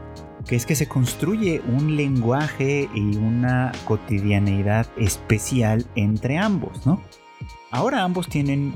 [0.46, 7.00] que es que se construye un lenguaje y una cotidianeidad especial entre ambos, ¿no?
[7.70, 8.74] Ahora ambos tienen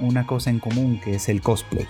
[0.00, 1.86] una cosa en común que es el cosplay.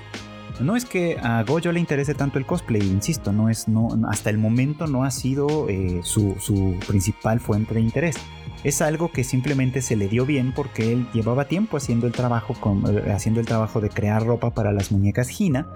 [0.58, 4.28] No es que a Goyo le interese tanto el cosplay, insisto, no es, no, hasta
[4.28, 8.16] el momento no ha sido eh, su, su, principal fuente de interés.
[8.62, 12.54] Es algo que simplemente se le dio bien porque él llevaba tiempo haciendo el trabajo,
[12.60, 15.66] con, eh, haciendo el trabajo de crear ropa para las muñecas Hina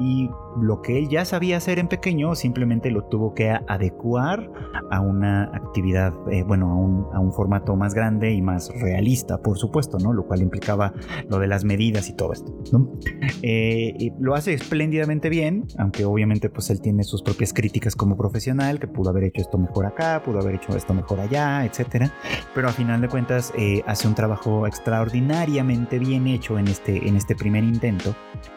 [0.00, 4.50] y lo que él ya sabía hacer en pequeño simplemente lo tuvo que adecuar
[4.90, 9.38] a una actividad, eh, bueno, a un, a un, formato más grande y más realista,
[9.42, 10.12] por supuesto, ¿no?
[10.12, 10.94] Lo cual implicaba
[11.28, 12.90] lo de las medidas y todo esto, ¿no?
[13.42, 18.80] Eh, lo hace espléndidamente bien, aunque obviamente pues él tiene sus propias críticas como profesional,
[18.80, 22.10] que pudo haber hecho esto mejor acá, pudo haber hecho esto mejor allá, etcétera,
[22.54, 27.16] pero a final de cuentas eh, hace un trabajo extraordinariamente bien hecho en este, en
[27.16, 28.14] este primer intento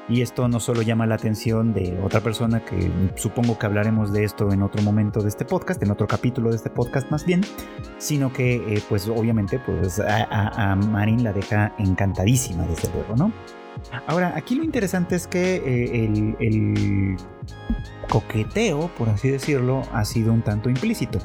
[0.09, 4.23] y esto no solo llama la atención de otra persona que supongo que hablaremos de
[4.23, 7.41] esto en otro momento de este podcast, en otro capítulo de este podcast más bien,
[7.97, 13.31] sino que eh, pues obviamente pues a, Marin la deja encantadísima desde luego, ¿no?
[14.07, 17.17] Ahora, aquí lo interesante es que eh, el, el
[18.09, 21.19] coqueteo, por así decirlo, ha sido un tanto implícito.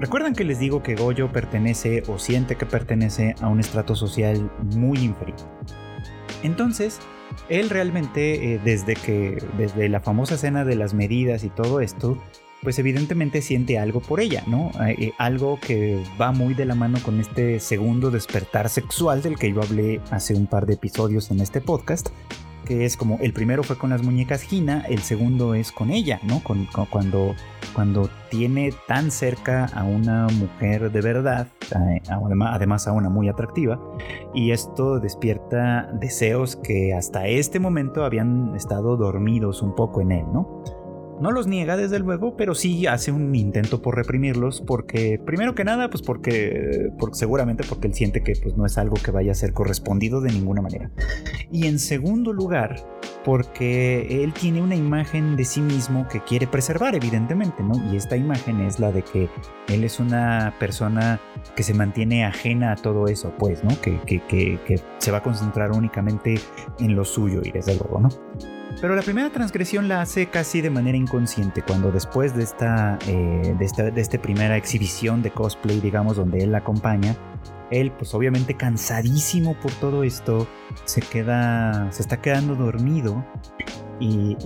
[0.00, 4.50] Recuerdan que les digo que Goyo pertenece o siente que pertenece a un estrato social
[4.74, 5.38] muy inferior.
[6.42, 7.00] Entonces,
[7.48, 12.18] él realmente, eh, desde que, desde la famosa escena de las medidas y todo esto,
[12.62, 14.70] pues evidentemente siente algo por ella, ¿no?
[14.86, 19.38] Eh, eh, algo que va muy de la mano con este segundo despertar sexual del
[19.38, 22.08] que yo hablé hace un par de episodios en este podcast,
[22.66, 26.20] que es como el primero fue con las muñecas Gina, el segundo es con ella,
[26.24, 26.42] ¿no?
[26.42, 27.34] Con, cuando,
[27.74, 31.48] cuando tiene tan cerca a una mujer de verdad,
[32.40, 33.80] además a una muy atractiva,
[34.34, 40.26] y esto despierta deseos que hasta este momento habían estado dormidos un poco en él,
[40.32, 40.62] ¿no?
[41.20, 45.64] No los niega desde luego, pero sí hace un intento por reprimirlos porque, primero que
[45.64, 49.34] nada, pues porque, seguramente porque él siente que pues, no es algo que vaya a
[49.34, 50.90] ser correspondido de ninguna manera.
[51.50, 52.76] Y en segundo lugar,
[53.24, 57.74] porque él tiene una imagen de sí mismo que quiere preservar, evidentemente, ¿no?
[57.92, 59.28] Y esta imagen es la de que
[59.68, 61.20] él es una persona
[61.54, 63.80] que se mantiene ajena a todo eso, pues, ¿no?
[63.80, 66.38] Que, que se va a concentrar únicamente
[66.78, 68.08] en lo suyo y desde luego, ¿no?
[68.80, 73.54] Pero la primera transgresión la hace casi de manera inconsciente, cuando después de esta, eh,
[73.58, 77.16] de esta, de esta primera exhibición de cosplay, digamos, donde él la acompaña,
[77.70, 80.46] él, pues obviamente cansadísimo por todo esto,
[80.84, 83.24] se queda, se está quedando dormido
[83.98, 84.36] y,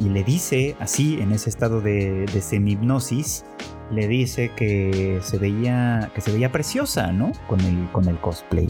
[0.00, 3.50] le dice, así, en ese estado de, de
[3.90, 7.32] le dice que se veía, que se veía preciosa, ¿no?
[7.48, 8.68] Con el, con el cosplay.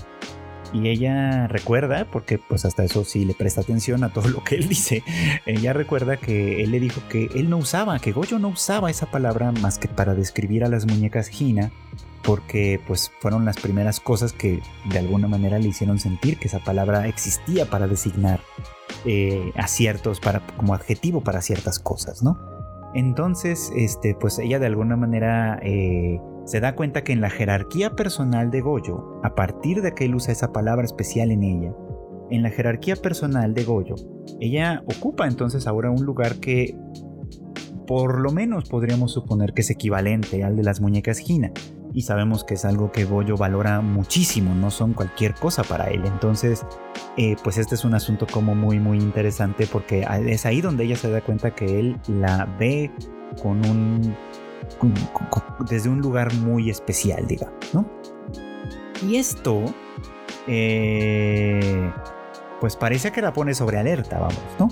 [0.74, 4.56] Y ella recuerda, porque pues hasta eso sí le presta atención a todo lo que
[4.56, 5.04] él dice,
[5.46, 9.06] ella recuerda que él le dijo que él no usaba, que Goyo no usaba esa
[9.06, 11.70] palabra más que para describir a las muñecas Hina,
[12.24, 14.60] porque pues fueron las primeras cosas que
[14.90, 18.40] de alguna manera le hicieron sentir que esa palabra existía para designar
[19.04, 22.38] eh, a ciertos, para, como adjetivo para ciertas cosas, ¿no?
[22.94, 27.90] Entonces, este, pues ella de alguna manera eh, se da cuenta que en la jerarquía
[27.96, 31.74] personal de Goyo, a partir de que él usa esa palabra especial en ella,
[32.30, 33.94] en la jerarquía personal de Goyo,
[34.40, 36.76] ella ocupa entonces ahora un lugar que
[37.86, 41.52] por lo menos podríamos suponer que es equivalente al de las muñecas Gina
[41.94, 46.02] y sabemos que es algo que Goyo valora muchísimo, no son cualquier cosa para él.
[46.04, 46.66] Entonces,
[47.16, 50.96] eh, pues este es un asunto como muy, muy interesante porque es ahí donde ella
[50.96, 52.90] se da cuenta que él la ve
[53.40, 54.16] con un...
[55.68, 57.86] desde un lugar muy especial, digamos, ¿no?
[59.06, 59.62] Y esto,
[60.46, 61.90] eh,
[62.60, 64.68] pues parece que la pone sobre alerta, vamos, ¿no?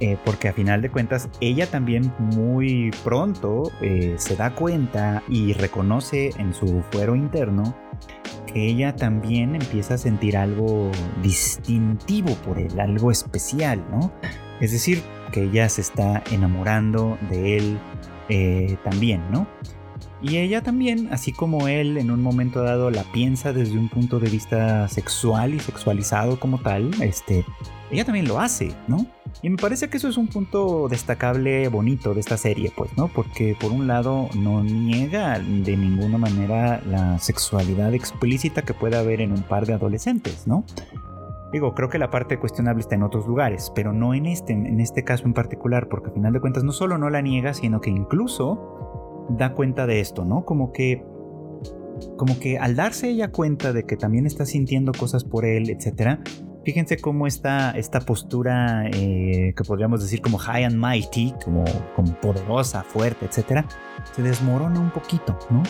[0.00, 5.54] Eh, porque a final de cuentas ella también muy pronto eh, se da cuenta y
[5.54, 7.74] reconoce en su fuero interno
[8.46, 14.12] que ella también empieza a sentir algo distintivo por él, algo especial, ¿no?
[14.60, 17.78] Es decir, que ella se está enamorando de él
[18.28, 19.46] eh, también, ¿no?
[20.20, 24.18] Y ella también, así como él en un momento dado la piensa desde un punto
[24.18, 27.44] de vista sexual y sexualizado como tal, este,
[27.90, 29.06] ella también lo hace, ¿no?
[29.42, 33.06] Y me parece que eso es un punto destacable, bonito de esta serie, pues, ¿no?
[33.08, 39.20] Porque por un lado no niega de ninguna manera la sexualidad explícita que puede haber
[39.20, 40.64] en un par de adolescentes, ¿no?
[41.52, 44.80] Digo, creo que la parte cuestionable está en otros lugares, pero no en este, en
[44.80, 47.80] este caso en particular, porque al final de cuentas no solo no la niega, sino
[47.80, 50.44] que incluso da cuenta de esto, ¿no?
[50.44, 51.04] Como que
[52.16, 56.20] como que al darse ella cuenta de que también está sintiendo cosas por él, etcétera,
[56.64, 61.64] fíjense cómo esta, esta postura eh, que podríamos decir como high and mighty, como,
[61.96, 63.66] como poderosa, fuerte, etcétera,
[64.12, 65.62] se desmorona un poquito, ¿no?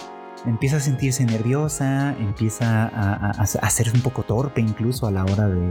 [0.46, 5.48] Empieza a sentirse nerviosa, empieza a, a, ser un poco torpe incluso a la hora
[5.48, 5.68] de,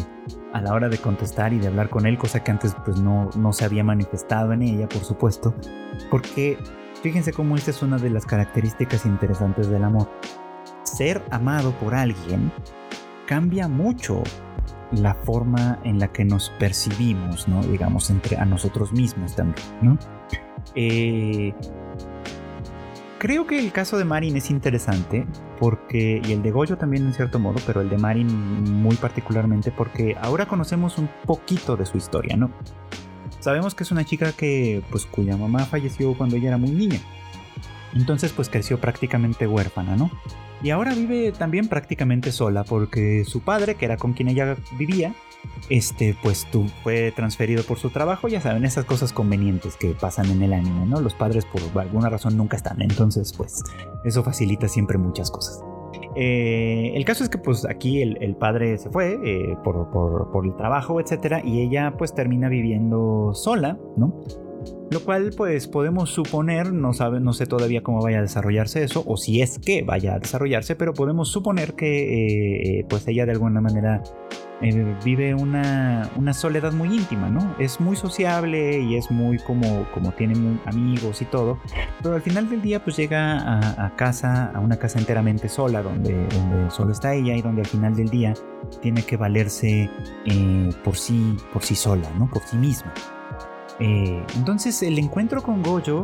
[0.54, 3.30] a la hora de contestar y de hablar con él, cosa que antes pues no,
[3.38, 5.56] no se había manifestado en ella, por supuesto,
[6.12, 6.58] porque
[7.02, 10.10] fíjense cómo esta es una de las características interesantes del amor.
[10.84, 12.52] Ser amado por alguien
[13.26, 14.24] cambia mucho
[14.92, 17.62] la forma en la que nos percibimos, ¿no?
[17.62, 19.98] Digamos, entre a nosotros mismos también, ¿no?
[20.76, 21.54] Eh,
[23.18, 25.26] creo que el caso de Marin es interesante
[25.60, 29.72] porque, y el de Goyo también en cierto modo, pero el de Marin muy particularmente
[29.72, 32.52] porque ahora conocemos un poquito de su historia, ¿no?
[33.40, 37.00] Sabemos que es una chica que, pues, cuya mamá falleció cuando ella era muy niña.
[37.94, 40.12] Entonces, pues creció prácticamente huérfana, ¿no?
[40.62, 45.14] y ahora vive también prácticamente sola porque su padre, que era con quien ella vivía,
[45.70, 50.30] este, pues tú fue transferido por su trabajo, ya saben, esas cosas convenientes que pasan
[50.30, 51.00] en el anime, ¿no?
[51.00, 53.64] Los padres por alguna razón nunca están, entonces pues
[54.04, 55.64] eso facilita siempre muchas cosas.
[56.16, 60.56] Eh, el caso es que pues aquí el, padre se fue eh, por, por, el
[60.56, 64.20] trabajo, etcétera, y ella pues termina viviendo sola, ¿no?
[64.90, 69.04] Lo cual pues podemos suponer, no, sabe, no sé todavía cómo vaya a desarrollarse eso,
[69.06, 73.34] o si es que vaya a desarrollarse, pero podemos suponer que eh, pues ella de
[73.34, 74.02] alguna manera
[74.62, 77.56] eh, vive una, una, soledad muy íntima, ¿no?
[77.60, 81.60] Es muy sociable y es muy como, como tiene amigos y todo,
[82.02, 86.14] pero al final del día pues llega a, casa, a una casa enteramente sola, donde,
[86.28, 88.34] donde, solo está ella y donde al final del día
[88.82, 89.90] tiene que valerse
[90.26, 92.30] eh, por, sí, por sí sola, ¿no?
[92.30, 92.94] Por sí misma.
[93.80, 96.04] Eh, entonces el encuentro con Goyo,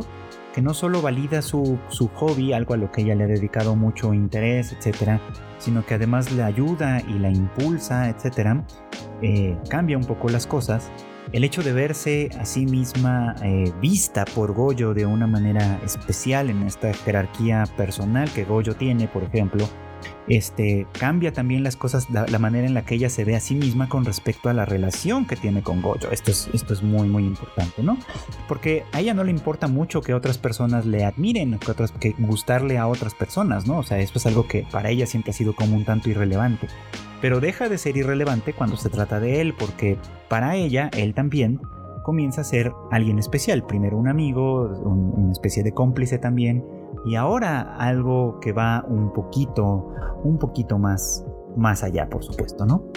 [0.54, 1.78] que no solo valida su,
[2.14, 5.20] hobby, algo a lo que ella le ha dedicado mucho interés, etcétera,
[5.58, 8.64] sino que además le ayuda y la impulsa, etcétera,
[9.22, 10.90] eh, cambia un poco las cosas.
[11.32, 16.50] el hecho de verse a sí misma eh, vista por Goyo de una manera especial
[16.50, 19.66] en esta jerarquía personal que Goyo tiene, por ejemplo,
[20.28, 23.54] este, cambia también las cosas, la, manera en la que ella se ve a sí
[23.54, 26.10] misma con respecto a la relación que tiene con Goyo.
[26.10, 27.98] Esto es, esto es muy, muy importante, ¿no?
[28.48, 32.14] Porque a ella no le importa mucho que otras personas le admiren, que, otras, que
[32.18, 33.78] gustarle a otras personas, ¿no?
[33.78, 36.68] O sea, esto es algo que para ella siempre ha sido como un tanto irrelevante.
[37.20, 39.96] Pero deja de ser irrelevante cuando se trata de él, porque
[40.28, 41.60] para ella, él también
[42.02, 43.64] comienza a ser alguien especial.
[43.64, 46.62] Primero un amigo, una especie de cómplice también,
[47.04, 51.24] y ahora algo que va un poquito, un poquito más,
[51.56, 52.90] más allá, por supuesto, ¿no?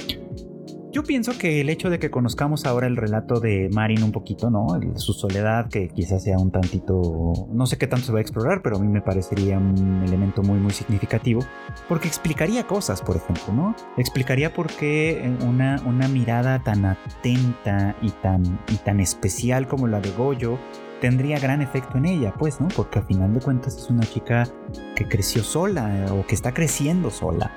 [0.98, 4.50] Yo pienso que el hecho de que conozcamos ahora el relato de Marin un poquito,
[4.50, 4.68] ¿no?
[4.96, 8.62] Su soledad, que quizás sea un tantito, no sé qué tanto se va a explorar,
[8.64, 11.42] pero a mí me parecería un elemento muy, muy significativo,
[11.90, 13.76] porque explicaría cosas, por ejemplo, ¿no?
[13.98, 18.44] Explicaría por qué una, una mirada tan atenta y tan,
[18.74, 20.58] y tan especial como la de Goyo
[21.02, 22.68] tendría gran efecto en ella, pues, ¿no?
[22.70, 24.48] Porque a final de cuentas es una chica
[24.96, 27.52] que creció sola o que está creciendo sola.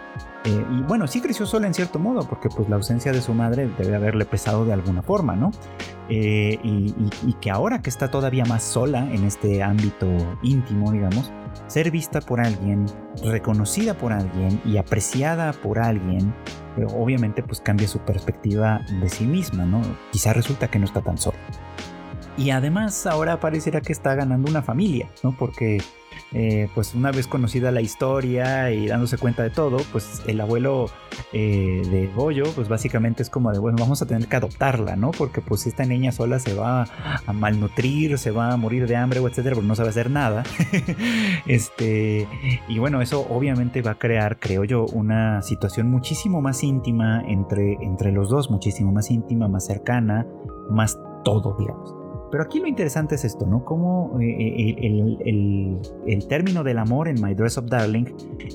[0.44, 3.34] Eh, y bueno, sí creció sola en cierto modo, porque pues la ausencia de su
[3.34, 5.50] madre debe haberle pesado de alguna forma, ¿no?
[6.08, 6.94] Eh, y,
[7.26, 10.06] y, que ahora que está todavía más sola en este ámbito
[10.42, 11.30] íntimo, digamos,
[11.66, 12.86] ser vista por alguien,
[13.22, 16.34] reconocida por alguien y apreciada por alguien,
[16.76, 19.82] eh, obviamente pues cambia su perspectiva de sí misma, ¿no?
[20.10, 21.38] Quizá resulta que no está tan sola.
[22.36, 25.32] Y además ahora pareciera que está ganando una familia, ¿no?
[25.36, 25.80] Porque
[26.32, 30.86] eh, pues una vez conocida la historia y dándose cuenta de todo, pues el abuelo
[31.32, 35.10] eh, de Goyo, pues básicamente es como de, bueno, vamos a tener que adoptarla, ¿no?
[35.10, 36.86] Porque pues esta niña sola se va
[37.26, 40.44] a malnutrir, se va a morir de hambre o etcétera, porque no sabe hacer nada.
[41.46, 42.28] este,
[42.68, 47.74] y bueno, eso obviamente va a crear, creo yo, una situación muchísimo más íntima entre,
[47.80, 50.26] entre los dos, muchísimo más íntima, más cercana,
[50.70, 51.99] más todo, digamos.
[52.30, 53.64] Pero aquí lo interesante es esto, ¿no?
[53.64, 58.04] Cómo eh, eh, el, término del amor en My Dress Up Darling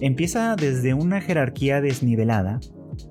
[0.01, 2.59] empieza desde una jerarquía desnivelada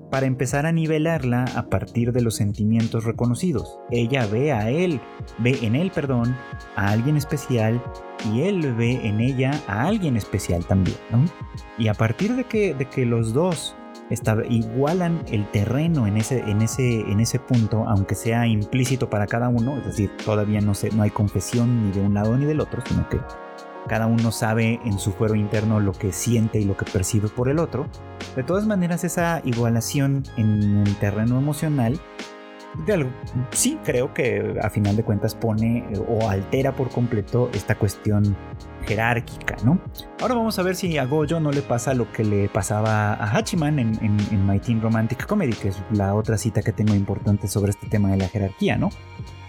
[0.09, 3.79] para empezar a nivelarla a partir de los sentimientos reconocidos.
[3.91, 4.99] Ella ve a él,
[5.39, 6.35] ve en él, perdón,
[6.75, 7.81] a alguien especial
[8.33, 11.25] y él ve en ella a alguien especial también, ¿no?
[11.77, 13.75] Y a partir de que, de que los dos
[14.49, 19.49] igualan el terreno en ese, en, ese, en ese punto, aunque sea implícito para cada
[19.49, 22.83] uno, es decir, todavía no, no hay confesión ni de un lado ni del otro,
[22.85, 23.19] sino que
[23.87, 27.49] cada uno sabe en su fuero interno lo que siente y lo que percibe por
[27.49, 27.87] el otro.
[28.35, 31.99] De todas maneras, esa igualación en el terreno emocional
[33.51, 38.35] sí creo que a final de cuentas pone eh, o altera por completo esta cuestión
[38.85, 39.79] jerárquica, ¿no?
[40.21, 43.35] Ahora vamos a ver si a Goyo no le pasa lo que le pasaba a
[43.35, 47.47] Hachiman en, en My Teen Romantic Comedy, que es la otra cita que tengo importante
[47.47, 48.89] sobre este tema de la jerarquía, ¿no?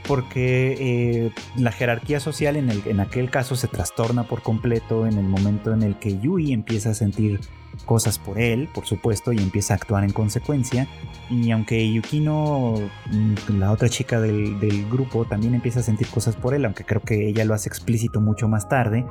[0.06, 5.18] Porque eh, la jerarquía social en, el, en aquel caso se trastorna por completo en
[5.18, 7.40] el momento en el que Yui empieza a sentir
[7.84, 10.88] cosas por él, por supuesto, y empieza a actuar en consecuencia.
[11.28, 12.74] Y aunque Yukino,
[13.10, 16.84] mm, la otra chica del, del, grupo, también empieza a sentir cosas por él, aunque
[16.84, 19.04] creo que ella lo hace explícito mucho más tarde,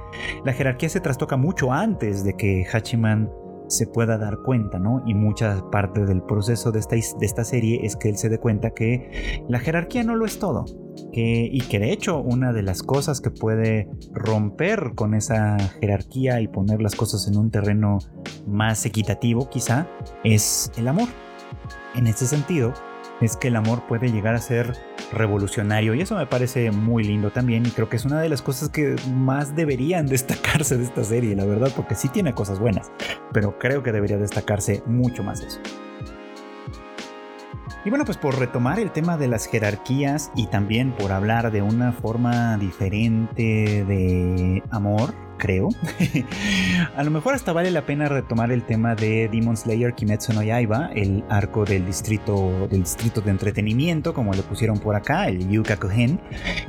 [0.44, 3.30] la jerarquía se trastoca mucho antes de que Hachiman
[3.68, 5.04] se pueda dar cuenta, ¿no?
[5.06, 8.40] Y mucha parte del proceso de esta, de esta serie es que él se dé
[8.40, 10.66] cuenta que la jerarquía no lo es todo.
[11.12, 16.40] Que, y que de hecho una de las cosas que puede romper con esa jerarquía
[16.40, 18.00] y poner las cosas en un terreno
[18.48, 19.88] más equitativo quizá
[20.24, 21.10] es el amor.
[21.96, 22.74] En ese sentido,
[23.22, 24.74] es que el amor puede llegar a ser
[25.12, 28.42] revolucionario y eso me parece muy lindo también y creo que es una de las
[28.42, 32.92] cosas que más deberían destacarse de esta serie, la verdad, porque sí tiene cosas buenas,
[33.32, 35.60] pero creo que debería destacarse mucho más eso.
[37.86, 41.62] Y bueno, pues por retomar el tema de las jerarquías y también por hablar de
[41.62, 45.70] una forma diferente de amor, creo.
[46.98, 50.42] a lo mejor hasta vale la pena retomar el tema de Demon Slayer Kimetsu no
[50.42, 55.48] Yaiba, el arco del distrito, del distrito de entretenimiento, como le pusieron por acá, el
[55.48, 56.20] Yukakuhen,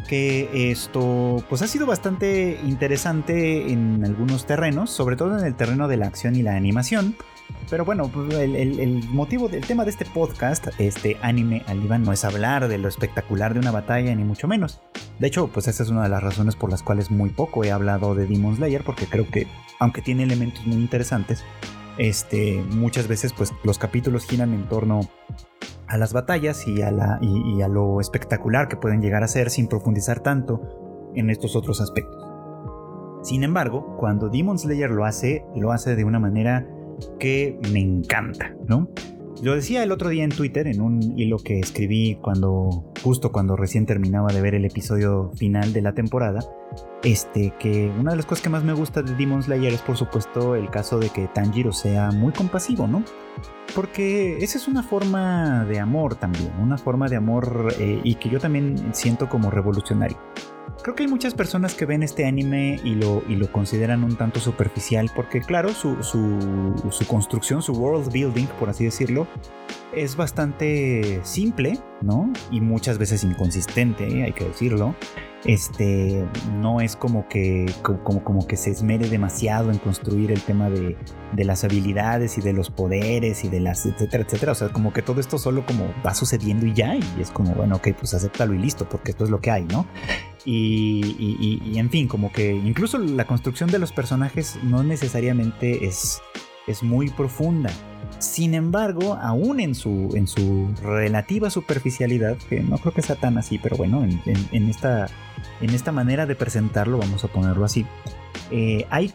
[0.08, 5.88] que esto pues ha sido bastante interesante en algunos terrenos, sobre todo en el terreno
[5.88, 7.16] de la acción y la animación.
[7.68, 12.68] Pero bueno, el, motivo del tema de este podcast, este anime al no es hablar
[12.68, 14.80] de lo espectacular de una batalla, ni mucho menos.
[15.18, 17.72] De hecho, pues esa es una de las razones por las cuales muy poco he
[17.72, 19.48] hablado de Demon Slayer, porque creo que,
[19.80, 21.44] aunque tiene elementos muy interesantes,
[21.98, 25.00] este, muchas veces pues los capítulos giran en torno
[25.88, 29.50] a las batallas y a, la, y a lo espectacular que pueden llegar a ser
[29.50, 32.26] sin profundizar tanto en estos otros aspectos.
[33.22, 36.64] Sin embargo, cuando Demon Slayer lo hace, lo hace de una manera
[37.18, 38.88] que me encanta, ¿no?
[39.42, 43.54] Lo decía el otro día en Twitter, en un hilo que escribí cuando, justo cuando
[43.54, 46.40] recién terminaba de ver el episodio final de la temporada,
[47.04, 49.96] este, que una de las cosas que más me gusta de Demon Slayer es por
[49.96, 53.04] supuesto el caso de que Tanjiro sea muy compasivo, ¿no?
[53.76, 58.28] Porque esa es una forma de amor también, una forma de amor eh, y que
[58.28, 60.18] yo también siento como revolucionario.
[60.82, 64.16] Creo que hay muchas personas que ven este anime y lo, y lo consideran un
[64.16, 69.26] tanto superficial porque claro, su, su, construcción, su world building, por así decirlo,
[69.92, 72.32] es bastante simple, ¿no?
[72.50, 74.94] Y muchas veces inconsistente, hay que decirlo
[75.46, 80.68] este, no es como que, como, como que se esmere demasiado en construir el tema
[80.68, 80.96] de,
[81.32, 84.52] de, las habilidades y de los poderes y de las, etcétera, etcétera.
[84.52, 87.54] O sea, como que todo esto solo como va sucediendo y ya, y es como,
[87.54, 89.86] bueno, ok, pues acéptalo y listo, porque esto es lo que hay, ¿no?
[90.44, 95.86] Y, y, y en fin, como que incluso la construcción de los personajes no necesariamente
[95.86, 96.20] es,
[96.66, 97.70] es muy profunda.
[98.18, 103.38] Sin embargo, aún en su, en su relativa superficialidad, que no creo que sea tan
[103.38, 105.06] así, pero bueno, en, esta,
[105.60, 107.86] en esta manera de presentarlo, vamos a ponerlo así,
[108.50, 109.12] eh, hay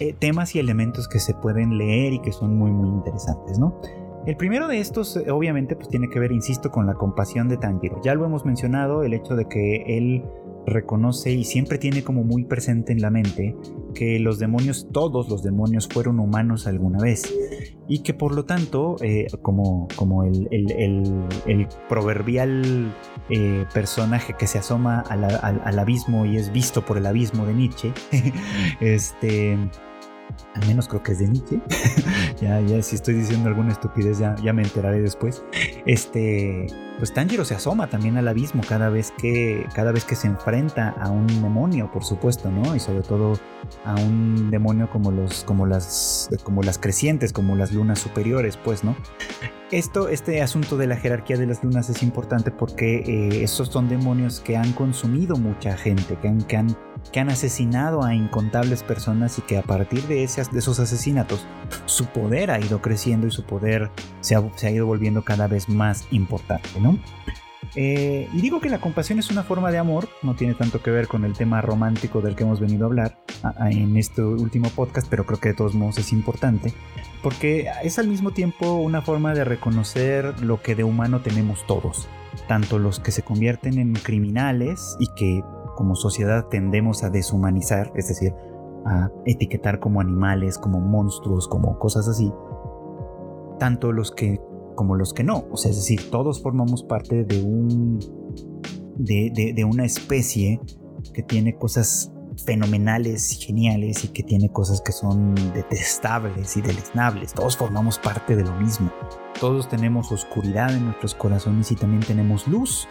[0.00, 3.80] eh, temas y elementos que se pueden leer y que son muy, muy interesantes, ¿no?
[4.26, 7.56] El primero de estos, eh, obviamente, pues tiene que ver, insisto, con la compasión de
[7.56, 8.00] Tanjiro.
[8.04, 10.24] Ya lo hemos mencionado, el hecho de que él
[10.68, 13.56] reconoce y siempre tiene como muy presente en la mente
[13.94, 17.34] que los demonios, todos los demonios fueron humanos alguna vez
[17.88, 22.94] y que por lo tanto, eh, como, como el, proverbial
[23.30, 27.54] eh, personaje que se asoma al, al, abismo y es visto por el abismo de
[27.54, 27.92] Nietzsche,
[28.80, 29.56] este
[30.54, 31.60] al menos creo que es de Nietzsche.
[32.40, 35.42] ya, ya, si estoy diciendo alguna estupidez, ya, ya me enteraré después.
[35.86, 36.66] Este,
[36.98, 40.90] pues Tanjiro se asoma también al abismo cada vez que, cada vez que se enfrenta
[40.90, 42.74] a un demonio, por supuesto, ¿no?
[42.74, 43.38] Y sobre todo
[43.84, 48.84] a un demonio como los, como las, como las crecientes, como las lunas superiores, pues,
[48.84, 48.96] ¿no?
[49.70, 53.88] Esto, este asunto de la jerarquía de las lunas es importante porque eh, estos son
[53.88, 56.76] demonios que han consumido mucha gente, que han,
[57.08, 61.46] que han asesinado a incontables personas y que a partir de, esos asesinatos
[61.86, 63.90] su poder ha ido creciendo y su poder
[64.20, 66.98] se ha, se ha ido volviendo cada vez más importante, ¿no?
[67.74, 70.90] Eh, y digo que la compasión es una forma de amor, no tiene tanto que
[70.90, 73.18] ver con el tema romántico del que hemos venido a hablar
[73.70, 76.72] en este último podcast, pero creo que de todos modos es importante,
[77.22, 82.08] porque es al mismo tiempo una forma de reconocer lo que de humano tenemos todos,
[82.46, 85.42] tanto los que se convierten en criminales y que
[85.78, 88.34] como sociedad tendemos a deshumanizar, es decir,
[88.84, 92.32] a etiquetar como animales, como monstruos, como cosas así,
[93.60, 94.40] tanto los que
[94.74, 95.44] como los que no.
[95.52, 98.00] O sea, es decir, todos formamos parte de un.
[98.96, 100.60] de, una especie
[101.14, 102.12] que tiene cosas
[102.44, 107.34] fenomenales y geniales y que tiene cosas que son detestables y deleznables.
[107.34, 108.92] Todos formamos parte de lo mismo.
[109.40, 112.88] Todos tenemos oscuridad en nuestros corazones y también tenemos luz.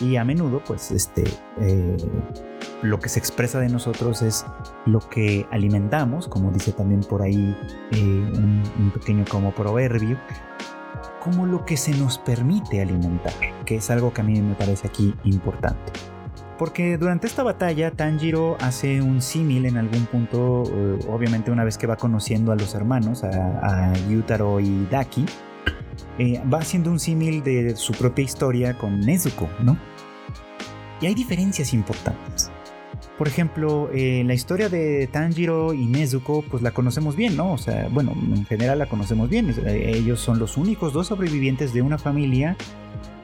[0.00, 1.24] Y a menudo, pues, este,
[1.60, 1.96] eh,
[2.82, 4.44] lo que se expresa de nosotros es
[4.84, 7.56] lo que alimentamos, como dice también por ahí
[7.92, 10.18] eh, un, un pequeño como proverbio,
[11.20, 13.32] como lo que se nos permite alimentar,
[13.64, 15.92] que es algo que a mí me parece aquí importante.
[16.58, 21.76] Porque durante esta batalla Tanjiro hace un símil en algún punto, eh, obviamente una vez
[21.76, 25.26] que va conociendo a los hermanos, a, Yutaro y Daki,
[26.18, 29.76] eh, va haciendo un símil de su propia historia con Nezuko, ¿no?
[31.02, 32.50] Y hay diferencias importantes.
[33.18, 37.52] Por ejemplo, eh, la historia de Tanjiro y Nezuko, pues la conocemos bien, ¿no?
[37.52, 39.54] O sea, bueno, en general la conocemos bien.
[39.66, 42.56] Ellos son los únicos dos sobrevivientes de una familia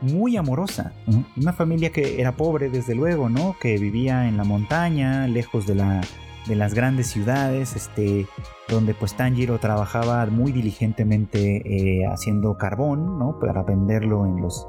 [0.03, 0.93] muy amorosa.
[1.37, 3.57] Una familia que era pobre, desde luego, ¿no?
[3.61, 6.01] Que vivía en la montaña, lejos de, la,
[6.47, 8.27] de las grandes ciudades, este,
[8.69, 13.39] donde pues Tanjiro trabajaba muy diligentemente eh, haciendo carbón, ¿no?
[13.39, 14.67] Para venderlo en los,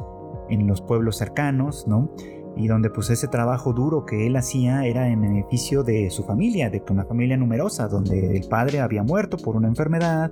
[0.49, 2.11] en los pueblos cercanos, ¿no?
[2.55, 6.69] y donde pues ese trabajo duro que él hacía era en beneficio de su familia,
[6.69, 10.31] de una familia numerosa, donde el padre había muerto por una enfermedad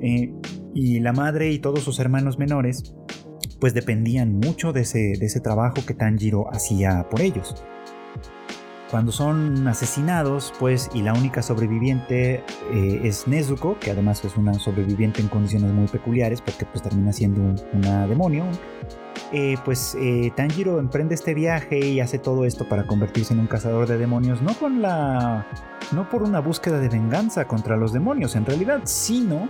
[0.00, 0.34] eh,
[0.74, 2.94] y la madre y todos sus hermanos menores
[3.62, 7.64] pues dependían mucho de ese, de ese trabajo que Tanjiro hacía por ellos.
[8.92, 14.52] Cuando son asesinados, pues, y la única sobreviviente eh, es Nezuko, que además es una
[14.52, 18.44] sobreviviente en condiciones muy peculiares, porque pues termina siendo una demonio,
[19.32, 23.46] eh, pues eh, Tanjiro emprende este viaje y hace todo esto para convertirse en un
[23.46, 25.46] cazador de demonios, no con la.
[25.92, 29.48] no por una búsqueda de venganza contra los demonios, en realidad, sino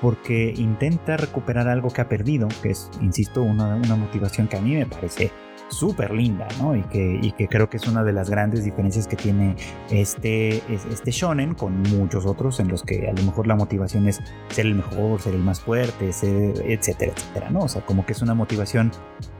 [0.00, 4.60] porque intenta recuperar algo que ha perdido, que es, insisto, una, una motivación que a
[4.60, 5.32] mí me parece
[5.74, 6.76] súper linda, ¿no?
[6.76, 9.56] Y que, y que creo que es una de las grandes diferencias que tiene
[9.90, 14.20] este, este shonen con muchos otros en los que a lo mejor la motivación es
[14.48, 17.60] ser el mejor, ser el más fuerte, etcétera, etcétera, ¿no?
[17.60, 18.92] O sea, como que es una motivación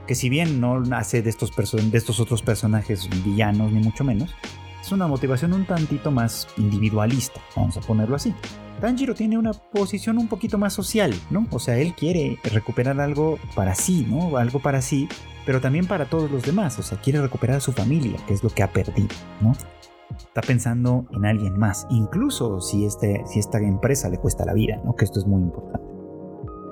[0.06, 4.34] que si bien no nace de estos, de estos otros personajes villanos, ni mucho menos,
[4.80, 8.34] es una motivación un tantito más individualista, vamos a ponerlo así.
[8.84, 11.46] Tanjiro tiene una posición un poquito más social, ¿no?
[11.52, 14.36] O sea, él quiere recuperar algo para sí, ¿no?
[14.36, 15.08] Algo para sí,
[15.46, 16.78] pero también para todos los demás.
[16.78, 19.08] O sea, quiere recuperar a su familia, que es lo que ha perdido,
[19.40, 19.52] ¿no?
[20.18, 24.78] Está pensando en alguien más, incluso si, este, si esta empresa le cuesta la vida,
[24.84, 24.94] ¿no?
[24.94, 25.88] Que esto es muy importante.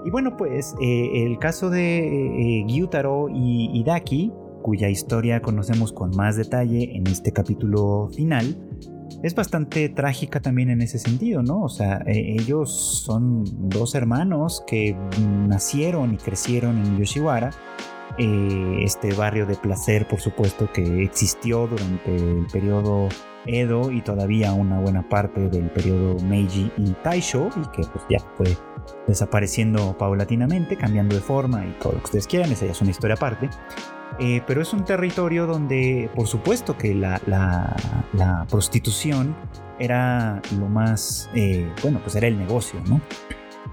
[0.05, 6.11] Y bueno, pues eh, el caso de eh, Gyutaro y Daki, cuya historia conocemos con
[6.15, 8.55] más detalle en este capítulo final,
[9.23, 11.63] es bastante trágica también en ese sentido, ¿no?
[11.63, 12.71] O sea, e, ellos
[13.05, 17.51] son dos hermanos que nacieron y crecieron en Yoshiwara,
[18.19, 23.09] eh, este barrio de placer, por supuesto, que existió durante el periodo
[23.47, 28.19] Edo y todavía una buena parte del periodo Meiji y Taisho, y que pues ya
[28.37, 28.57] fue
[29.07, 32.91] desapareciendo paulatinamente, cambiando de forma y todo lo que ustedes quieran, esa ya es una
[32.91, 33.49] historia aparte.
[34.19, 37.21] Eh, pero es un territorio donde, por supuesto, que la,
[38.51, 39.35] prostitución
[39.79, 43.01] era lo más, eh, bueno, pues era el negocio, ¿no?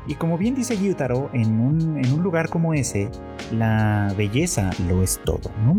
[0.08, 3.10] Y como bien dice Gyutaro, en un, en un lugar como ese,
[3.52, 5.78] la belleza lo es todo, ¿no?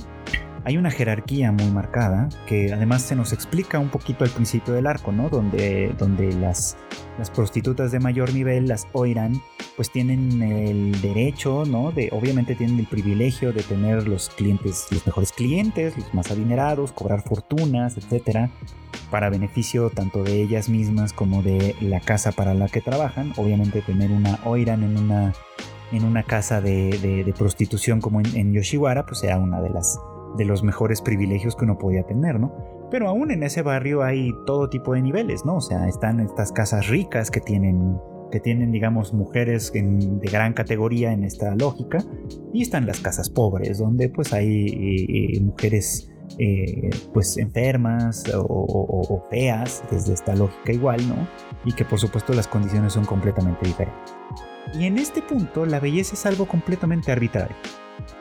[0.70, 4.86] Hay una jerarquía muy marcada que además se nos explica un poquito al principio del
[4.86, 5.28] arco, ¿no?
[5.28, 6.76] Donde, donde las,
[7.18, 9.42] las prostitutas de mayor nivel, las oiran,
[9.74, 11.90] pues tienen el derecho, ¿no?
[11.90, 16.92] De, obviamente tienen el privilegio de tener los clientes, los mejores clientes, los más adinerados,
[16.92, 18.48] cobrar fortunas, etcétera,
[19.10, 23.32] para beneficio tanto de ellas mismas como de la casa para la que trabajan.
[23.36, 25.32] Obviamente tener una oiran en una
[25.90, 29.98] en una casa de, prostitución como en, en, Yoshiwara, pues era una de las
[30.37, 32.53] de los mejores privilegios que uno podía tener, ¿no?
[32.91, 35.57] Pero aún en ese barrio hay todo tipo de niveles, ¿no?
[35.57, 37.97] O sea, están estas casas ricas que tienen,
[38.31, 41.99] que tienen digamos, mujeres de gran categoría en esta lógica,
[42.53, 48.45] y están las casas pobres, donde pues hay eh, eh, mujeres eh, pues enfermas o,
[48.49, 51.28] o, feas, desde esta lógica igual, ¿no?
[51.64, 54.14] Y que por supuesto las condiciones son completamente diferentes.
[54.78, 57.57] Y en este punto la belleza es algo completamente arbitrario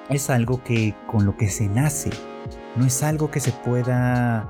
[0.10, 2.10] es algo que con lo que se nace,
[2.76, 4.48] no es algo que se pueda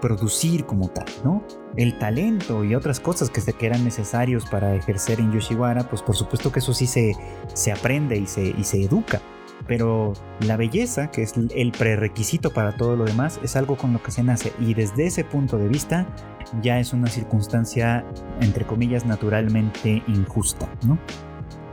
[0.00, 1.42] producir como tal, ¿no?
[1.76, 6.02] El talento y otras cosas que, se, que eran necesarios para ejercer en Yoshiwara, pues
[6.02, 7.14] por supuesto que eso sí se,
[7.52, 9.20] se aprende y se, y se educa.
[9.66, 14.02] Pero la belleza, que es el prerequisito para todo lo demás, es algo con lo
[14.02, 14.52] que se nace.
[14.60, 16.06] Y desde ese punto de vista,
[16.62, 18.04] ya es una circunstancia,
[18.40, 20.98] entre comillas, naturalmente injusta, ¿no?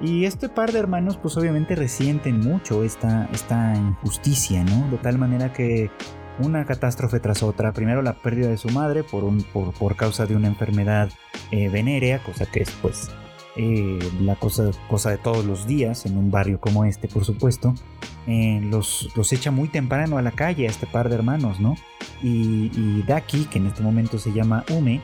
[0.03, 4.91] Y este par de hermanos pues obviamente resienten mucho esta, esta injusticia, ¿no?
[4.91, 5.89] De tal manera que
[6.39, 10.35] una catástrofe tras otra, primero la pérdida de su madre por, un, por, causa de
[10.35, 11.09] una enfermedad
[11.51, 13.11] eh, venérea, cosa que es pues
[13.55, 17.73] eh, la cosa, cosa de todos los días en un barrio como este, por supuesto,
[18.27, 21.75] eh, los, los echa muy temprano a la calle a este par de hermanos, ¿no?
[22.21, 25.01] Y, y Daki, que en este momento se llama Ume,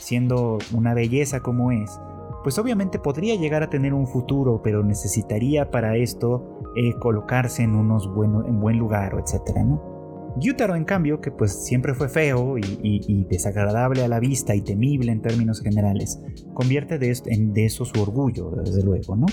[0.00, 2.00] siendo una belleza como es,
[2.42, 7.74] pues obviamente podría llegar a tener un futuro, pero necesitaría para esto eh, colocarse en
[7.74, 9.90] unos en buen lugar, etcétera, ¿no?
[10.36, 15.10] Gyutaro, en cambio, que pues siempre fue feo y, desagradable a la vista y temible
[15.10, 16.20] en términos generales,
[16.54, 19.26] convierte de, en, de eso su orgullo, desde luego, ¿no?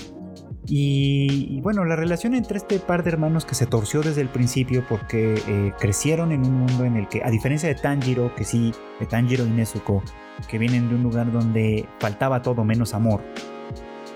[0.70, 4.84] Y, bueno, la relación entre este par de hermanos que se torció desde el principio
[4.86, 8.74] porque eh, crecieron en un mundo en el que, a diferencia de Tanjiro, que sí,
[9.00, 10.02] de Tanjiro y Nezuko,
[10.46, 13.22] que vienen de un lugar donde faltaba todo menos amor.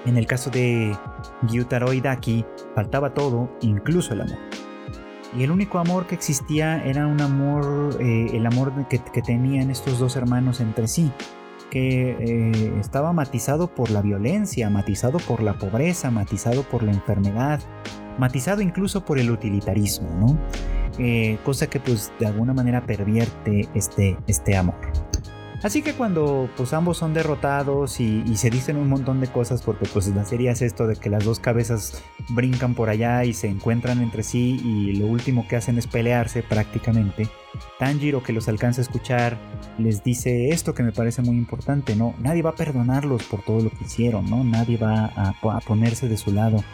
[0.04, 0.94] En el caso de
[1.48, 2.44] Gyutaro y Daki,
[2.74, 4.38] faltaba todo, incluso el amor.
[5.34, 9.70] Y el único amor que existía era un amor, eh, el amor que, que tenían
[9.70, 11.10] estos dos hermanos entre sí
[11.72, 17.60] que eh, estaba matizado por la violencia, matizado por la pobreza, matizado por la enfermedad,
[18.18, 20.38] matizado incluso por el utilitarismo, ¿no?
[20.98, 24.76] Eh, cosa que pues de alguna manera pervierte este, este amor.
[25.62, 29.86] Así que cuando pues ambos son derrotados y, se dicen un montón de cosas porque
[29.86, 33.46] pues la serie es esto de que las dos cabezas brincan por allá y se
[33.46, 37.28] encuentran entre sí y lo último que hacen es pelearse prácticamente.
[37.78, 39.38] Tanjiro que los alcanza a escuchar
[39.78, 42.14] les dice esto que me parece muy importante, ¿no?
[42.18, 44.42] Nadie va a perdonarlos por todo lo que hicieron, ¿no?
[44.42, 46.64] Nadie va a, ponerse de su lado.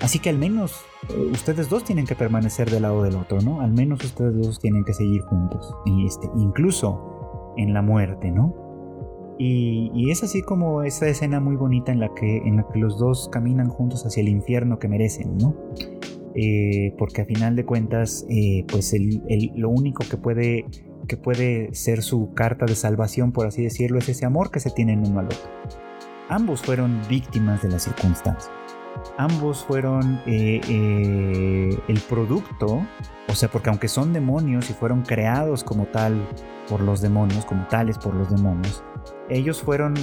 [0.00, 3.62] Así que al menos eh, ustedes dos tienen que permanecer del lado del otro, ¿no?
[3.62, 5.74] Al menos ustedes dos tienen que seguir juntos.
[5.86, 7.13] Y este, incluso
[7.56, 8.54] en la muerte, ¿no?
[9.38, 12.98] Y, es así como esa escena muy bonita en la, que, en la que los
[12.98, 15.56] dos caminan juntos hacia el infierno que merecen, ¿no?
[16.34, 18.94] eh, porque a final de cuentas, eh, pues
[19.54, 20.66] lo único que puede,
[21.06, 24.70] que puede ser su carta de salvación, por así decirlo, es ese amor que se
[24.70, 25.50] tienen uno al otro.
[26.28, 28.50] Ambos fueron víctimas de las circunstancias.
[29.18, 32.86] Ambos fueron eh, el producto,
[33.28, 36.26] o sea, porque aunque son demonios y fueron creados como tal
[36.68, 38.82] por los demonios, como tales por los demonios,
[39.28, 39.94] ellos fueron,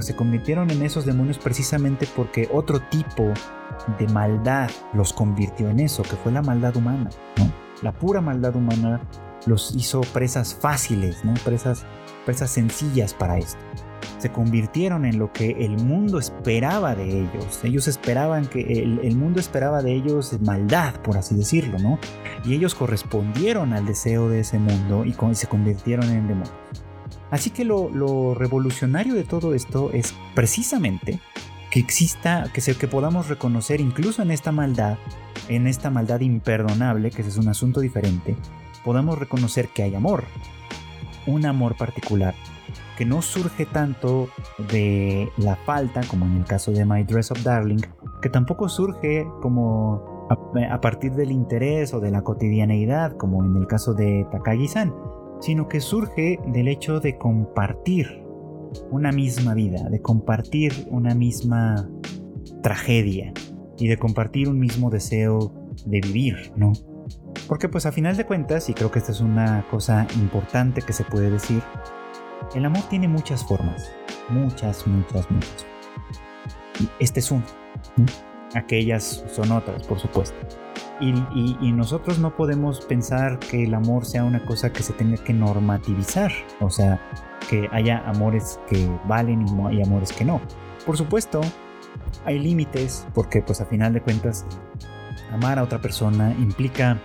[0.00, 3.32] se convirtieron en esos demonios precisamente porque otro tipo
[3.98, 7.10] de maldad los convirtió en eso, que fue la maldad humana.
[7.82, 9.00] La pura maldad humana
[9.46, 11.34] los hizo presas fáciles, ¿no?
[11.44, 11.84] presas,
[12.24, 13.60] presas sencillas para esto.
[14.24, 17.60] Se convirtieron en lo que el mundo esperaba de ellos.
[17.62, 21.98] Ellos esperaban que el, mundo esperaba de ellos maldad, por así decirlo, ¿no?
[22.42, 26.54] Y ellos correspondieron al deseo de ese mundo y se convirtieron en demonios.
[27.30, 31.20] Así que lo, revolucionario de todo esto es precisamente
[31.70, 34.96] que exista, que, se, que podamos reconocer incluso en esta maldad,
[35.50, 38.36] en esta maldad imperdonable, que es un asunto diferente,
[38.86, 40.24] podamos reconocer que hay amor,
[41.26, 42.34] un amor particular,
[42.96, 44.28] que no surge tanto
[44.70, 47.80] de la falta, como en el caso de My Dress of Darling,
[48.22, 53.56] que tampoco surge como a, a partir del interés o de la cotidianeidad, como en
[53.56, 54.94] el caso de Takagi-san,
[55.40, 58.24] sino que surge del hecho de compartir
[58.90, 61.88] una misma vida, de compartir una misma
[62.62, 63.32] tragedia
[63.78, 65.52] y de compartir un mismo deseo
[65.84, 66.72] de vivir, ¿no?
[67.48, 70.92] Porque pues a final de cuentas, y creo que esta es una cosa importante que
[70.92, 71.62] se puede decir,
[72.54, 73.90] el amor tiene muchas formas,
[74.28, 75.66] muchas, muchas, muchas.
[76.80, 77.44] Y este es uno.
[78.54, 80.36] Aquellas son otras, por supuesto.
[81.00, 85.32] Y, nosotros no podemos pensar que el amor sea una cosa que se tenga que
[85.32, 87.00] normativizar, o sea,
[87.50, 90.40] que haya amores que valen y hay amores que no.
[90.86, 91.40] Por supuesto,
[92.24, 94.46] hay límites, porque pues a final de cuentas,
[95.32, 96.98] amar a otra persona implica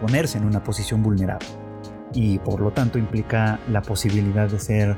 [0.00, 1.63] ponerse en una posición vulnerable
[2.14, 4.96] y por lo tanto implica la posibilidad de ser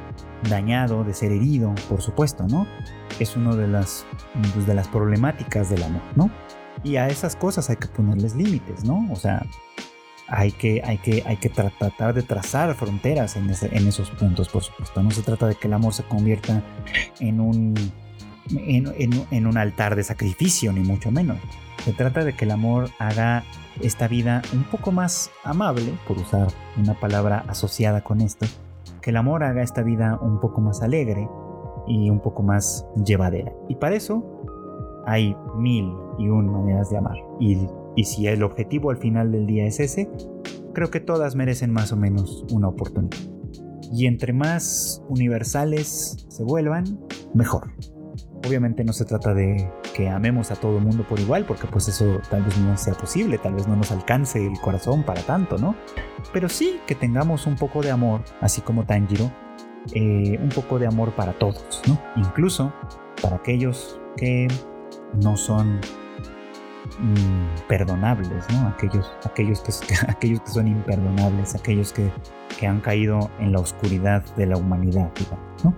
[0.48, 2.66] dañado, de ser herido, por supuesto, ¿no?
[3.18, 4.04] Es una de las,
[4.52, 6.30] pues, de las problemáticas del amor, ¿no?
[6.84, 9.08] Y a esas cosas hay que ponerles límites, ¿no?
[9.10, 9.44] O sea,
[10.28, 14.62] hay que, hay que, hay que tratar de trazar fronteras en, en, esos puntos, por
[14.62, 15.02] supuesto.
[15.02, 16.62] No se trata de que el amor se convierta
[17.20, 17.74] en un,
[18.50, 21.38] en, un altar de sacrificio, ni mucho menos.
[21.84, 23.44] Se trata de que el amor haga
[23.80, 26.48] esta vida un poco más amable, por usar
[26.78, 28.46] una palabra asociada con esto,
[29.00, 31.28] que el amor haga esta vida un poco más alegre
[31.86, 33.52] y un poco más llevadera.
[33.68, 34.24] Y para eso
[35.06, 37.16] hay mil y un maneras de amar.
[37.40, 37.68] Y,
[38.04, 40.10] si el objetivo al final del día es ese,
[40.74, 43.16] creo que todas merecen más o menos una oportunidad.
[43.92, 46.84] Y entre más universales se vuelvan,
[47.32, 47.70] mejor.
[48.46, 52.20] Obviamente no se trata de que amemos a todo mundo por igual, porque pues eso
[52.28, 55.74] tal vez no sea posible, tal vez no nos alcance el corazón para tanto, ¿no?
[56.34, 59.32] Pero sí que tengamos un poco de amor, así como Tanjiro,
[59.94, 61.98] eh, un poco de amor para todos, ¿no?
[62.16, 62.74] Incluso
[63.22, 64.48] para aquellos que
[65.14, 65.80] no son
[66.98, 68.68] mm, perdonables, ¿no?
[68.68, 69.72] Aquellos, aquellos, que,
[70.08, 72.12] aquellos que son imperdonables, aquellos que,
[72.60, 75.10] que han caído en la oscuridad de la humanidad,
[75.64, 75.74] ¿no?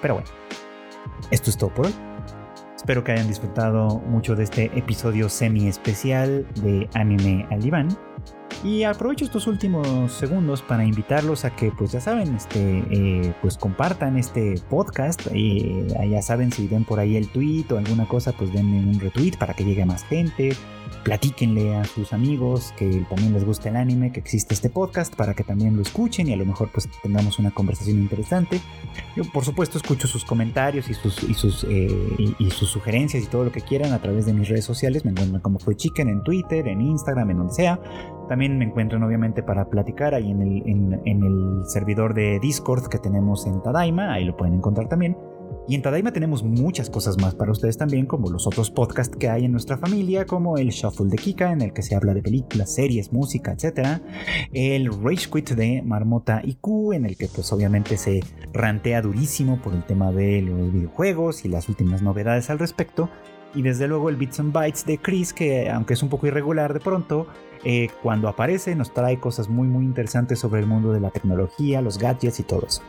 [0.00, 0.30] Pero bueno,
[1.30, 2.13] esto es todo por hoy.
[2.84, 7.88] Espero que hayan disfrutado mucho de este episodio semi especial de Anime al Diván.
[8.62, 13.56] Y aprovecho estos últimos segundos para invitarlos a que, pues ya saben, este, eh, pues
[13.56, 15.28] compartan este podcast.
[15.32, 19.00] Eh, ya saben, si ven por ahí el tweet o alguna cosa, pues denme un
[19.00, 20.50] retweet para que llegue más gente
[21.02, 25.34] platíquenle a sus amigos que también les gusta el anime, que existe este podcast para
[25.34, 28.60] que también lo escuchen y a lo mejor pues tengamos una conversación interesante.
[29.16, 31.88] Yo por supuesto escucho sus comentarios y sus, y sus, eh,
[32.38, 35.04] y, sus sugerencias y todo lo que quieran a través de mis redes sociales.
[35.04, 37.80] Me encuentran como fue Chicken en Twitter, en Instagram, en donde sea.
[38.28, 42.88] También me encuentran obviamente para platicar ahí en el, en, en el servidor de Discord
[42.88, 45.16] que tenemos en Tadaima, ahí lo pueden encontrar también.
[45.66, 49.30] Y en Tadaima tenemos muchas cosas más para ustedes también, como los otros podcasts que
[49.30, 52.22] hay en nuestra familia, como el Shuffle de Kika, en el que se habla de
[52.22, 54.02] películas, series, música, etc.
[54.52, 58.20] El Rage Quit de Marmota IQ, en el que pues obviamente se
[58.52, 63.08] rantea durísimo por el tema de los videojuegos y las últimas novedades al respecto.
[63.54, 66.74] Y desde luego el Bits and Bytes de Chris, que aunque es un poco irregular
[66.74, 67.26] de pronto,
[67.64, 71.80] eh, cuando aparece nos trae cosas muy muy interesantes sobre el mundo de la tecnología,
[71.80, 72.82] los gadgets y todo eso.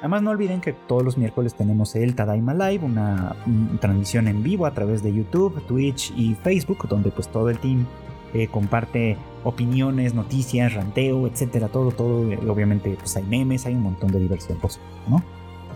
[0.00, 3.36] Además no olviden que todos los miércoles tenemos el Tadaima Live, una,
[3.80, 7.84] transmisión en vivo a través de YouTube, Twitch y Facebook, donde pues todo el team
[8.32, 12.22] eh, comparte opiniones, noticias, ranteo, etcétera, todo, todo.
[12.50, 14.70] Obviamente pues hay memes, hay un montón de diversión, por
[15.06, 15.22] ¿no?